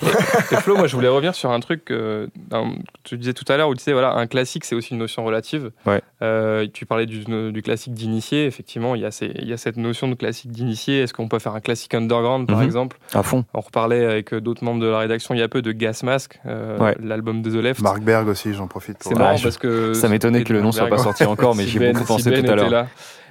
[0.50, 2.56] Et Flo, moi je voulais revenir sur un truc euh, que
[3.04, 5.24] tu disais tout à l'heure où tu disais voilà un classique c'est aussi une notion
[5.24, 5.70] relative.
[5.86, 6.02] Ouais.
[6.22, 7.20] Euh, tu parlais du,
[7.52, 10.50] du classique d'initié, effectivement il y, a ces- il y a cette notion de classique
[10.50, 11.02] d'initié.
[11.02, 12.64] Est-ce qu'on peut faire un classique underground par Mhm.
[12.64, 12.98] exemple?
[13.14, 13.44] À fond.
[13.54, 16.00] On reparlait avec euh, d'autres membres de la rédaction il y a peu de Gas
[16.02, 16.96] Mask, euh, Ouais.
[17.00, 17.80] l'album de The Left.
[17.80, 18.98] Mark Berg aussi, j'en profite.
[18.98, 21.54] pour- C'est marrant je- parce que Ça m'étonnait que le nom soit pas sorti encore,
[21.54, 22.70] mais j'y Ben- beaucoup si pensé Ben tout à était l'heure.
[22.70, 22.88] là.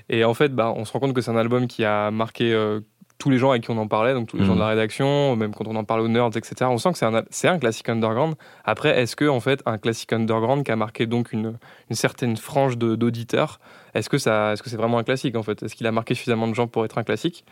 [0.09, 2.51] Et en fait, bah, on se rend compte que c'est un album qui a marqué
[2.53, 2.82] euh,
[3.18, 4.57] tous les gens avec qui on en parlait, donc tous les gens Mhm.
[4.57, 6.53] de la rédaction, même quand on en parle aux nerds, etc.
[6.70, 8.34] On sent que c'est un, c'est un classique underground.
[8.66, 11.57] Après, est-ce que en fait un classique underground qui a marqué donc une,
[11.91, 13.59] une certaine frange de- d'auditeurs,
[13.93, 15.62] est-ce que ça, est-ce que c'est vraiment un classique en fait?
[15.62, 17.45] Est-ce qu'il a marqué suffisamment de gens pour être un classique?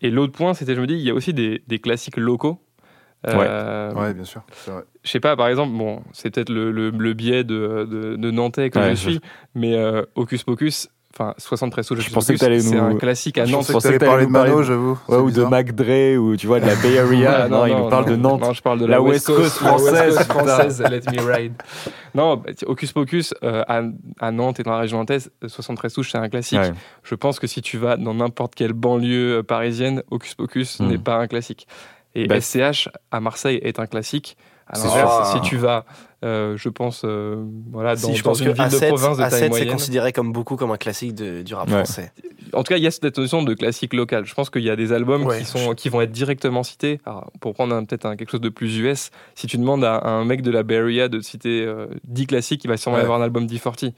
[0.00, 2.58] Et l'autre point, c'était, je me dis, il y a aussi des, des classiques locaux.
[3.26, 4.42] Euh, Ouais, bien sûr.
[4.52, 8.16] c'est je sais pas, par exemple, bon, c'est peut-être le, le, le biais de, de,
[8.16, 9.20] de Nantais que Ouais, je je- suis,
[9.54, 13.36] mais euh, Hocus Pocus, enfin 73 sous Je pensais que t'allais c'est nous- un classique
[13.38, 13.60] à Je Nantes.
[13.66, 14.92] pensais que pensais que t'allais parler de Mano, de- j'avoue.
[14.92, 15.50] Ouais, c'est ou de bizarre.
[15.50, 17.42] McDre, ou tu vois, de la Bay Area.
[17.44, 18.40] Ah, non, il nous parle de Nantes.
[18.40, 21.00] Non, je parle de La la, West Coast Coast, la West française, Coast française, Let
[21.12, 21.52] me ride.
[22.14, 23.82] Non, bah, Hocus Pocus euh, à,
[24.20, 26.58] à Nantes et dans la région nantaise, euh, 73 souches, c'est un classique.
[26.58, 26.72] Ouais.
[27.02, 30.88] Je pense que si tu vas dans n'importe quelle banlieue euh, parisienne, Hocus Pocus Mhm.
[30.88, 31.66] n'est pas un classique.
[32.14, 34.36] Et Bah, SCH à Marseille est un classique.
[34.72, 35.26] Sûr.
[35.32, 35.84] si tu vas,
[36.24, 38.86] euh, je pense, euh, voilà, dans, Si, je dans pense une que ville de A7,
[38.86, 39.68] province de taille A7 c'est moyenne.
[39.72, 41.74] considéré comme beaucoup comme un classique de- du rap Ouais.
[41.84, 42.12] français.
[42.52, 44.26] En tout cas, il y a cette notion de classique local.
[44.26, 45.40] Je pense qu'il y a des albums Ouais.
[45.40, 47.00] qui, sont, qui vont être directement cités.
[47.04, 50.42] Alors, pour prendre peut-être quelque chose de plus US, si tu demandes à, un mec
[50.42, 53.04] de la Bay Area de citer euh, 10 classiques, il va sûrement y Ouais.
[53.06, 53.92] avoir un album D40.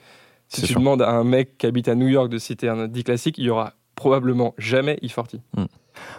[0.49, 0.81] Si tu sûr.
[0.81, 3.45] demandes à un mec qui habite à New York de citer un 10 classiques, il
[3.45, 5.37] y aura probablement jamais E40.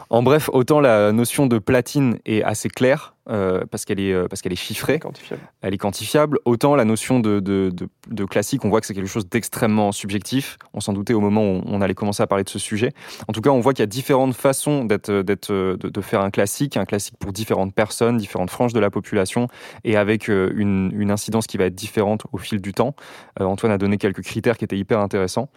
[0.09, 4.28] En bref, autant la notion de platine est assez claire, euh, parce qu'elle est, euh,
[4.28, 5.41] parce qu'elle est chiffrée, Quantifiable.
[5.61, 8.93] elle est quantifiable, autant la notion de, de, de- de classique, on voit que c'est
[8.93, 10.57] quelque chose d'extrêmement subjectif.
[10.74, 12.91] On s'en doutait au moment où on allait commencer à parler de ce sujet.
[13.28, 16.21] En tout cas, on voit qu'il y a différentes façons d'être, d'être, de, de faire
[16.21, 19.47] un classique, un classique pour différentes personnes, différentes franges de la population,
[19.84, 22.95] et avec euh, une, une incidence qui va être différente au fil du temps.
[23.39, 25.49] Euh, Antoine a donné quelques critères qui étaient hyper intéressants.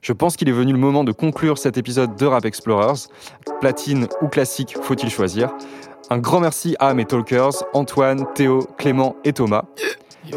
[0.00, 3.08] Je pense qu'il est venu le moment de conclure cet épisode de Rap Explorers.
[3.60, 5.50] Platine ou classique, faut-il choisir?
[6.10, 9.64] Un grand merci à mes talkers, Antoine, Théo, Clément et Thomas.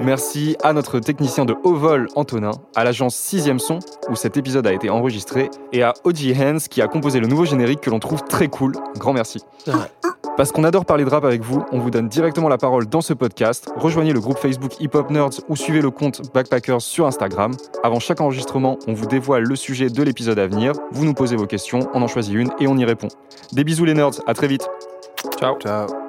[0.04, 4.68] Merci à notre technicien de haut vol, Antonin, à l'agence 6ème Son, où cet épisode
[4.68, 8.00] a été enregistré, et à OG Hands, qui a composé le nouveau générique que l'on
[8.00, 8.74] trouve très cool.
[8.98, 9.40] Grand merci.
[10.36, 13.02] Parce qu'on adore parler de rap avec vous, on vous donne directement la parole dans
[13.02, 13.72] ce podcast.
[13.78, 17.54] Rejoignez le groupe Facebook Hip Hop Nerds ou suivez le compte Backpackers sur Instagram.
[17.84, 20.74] Avant chaque enregistrement, on vous dévoile le sujet de l'épisode à venir.
[20.92, 23.10] Vous nous posez vos questions, on en choisit une et on y répond.
[23.54, 24.68] Des bisous les nerds, à très vite.
[25.38, 25.58] Ciao.
[25.60, 26.01] Ciao.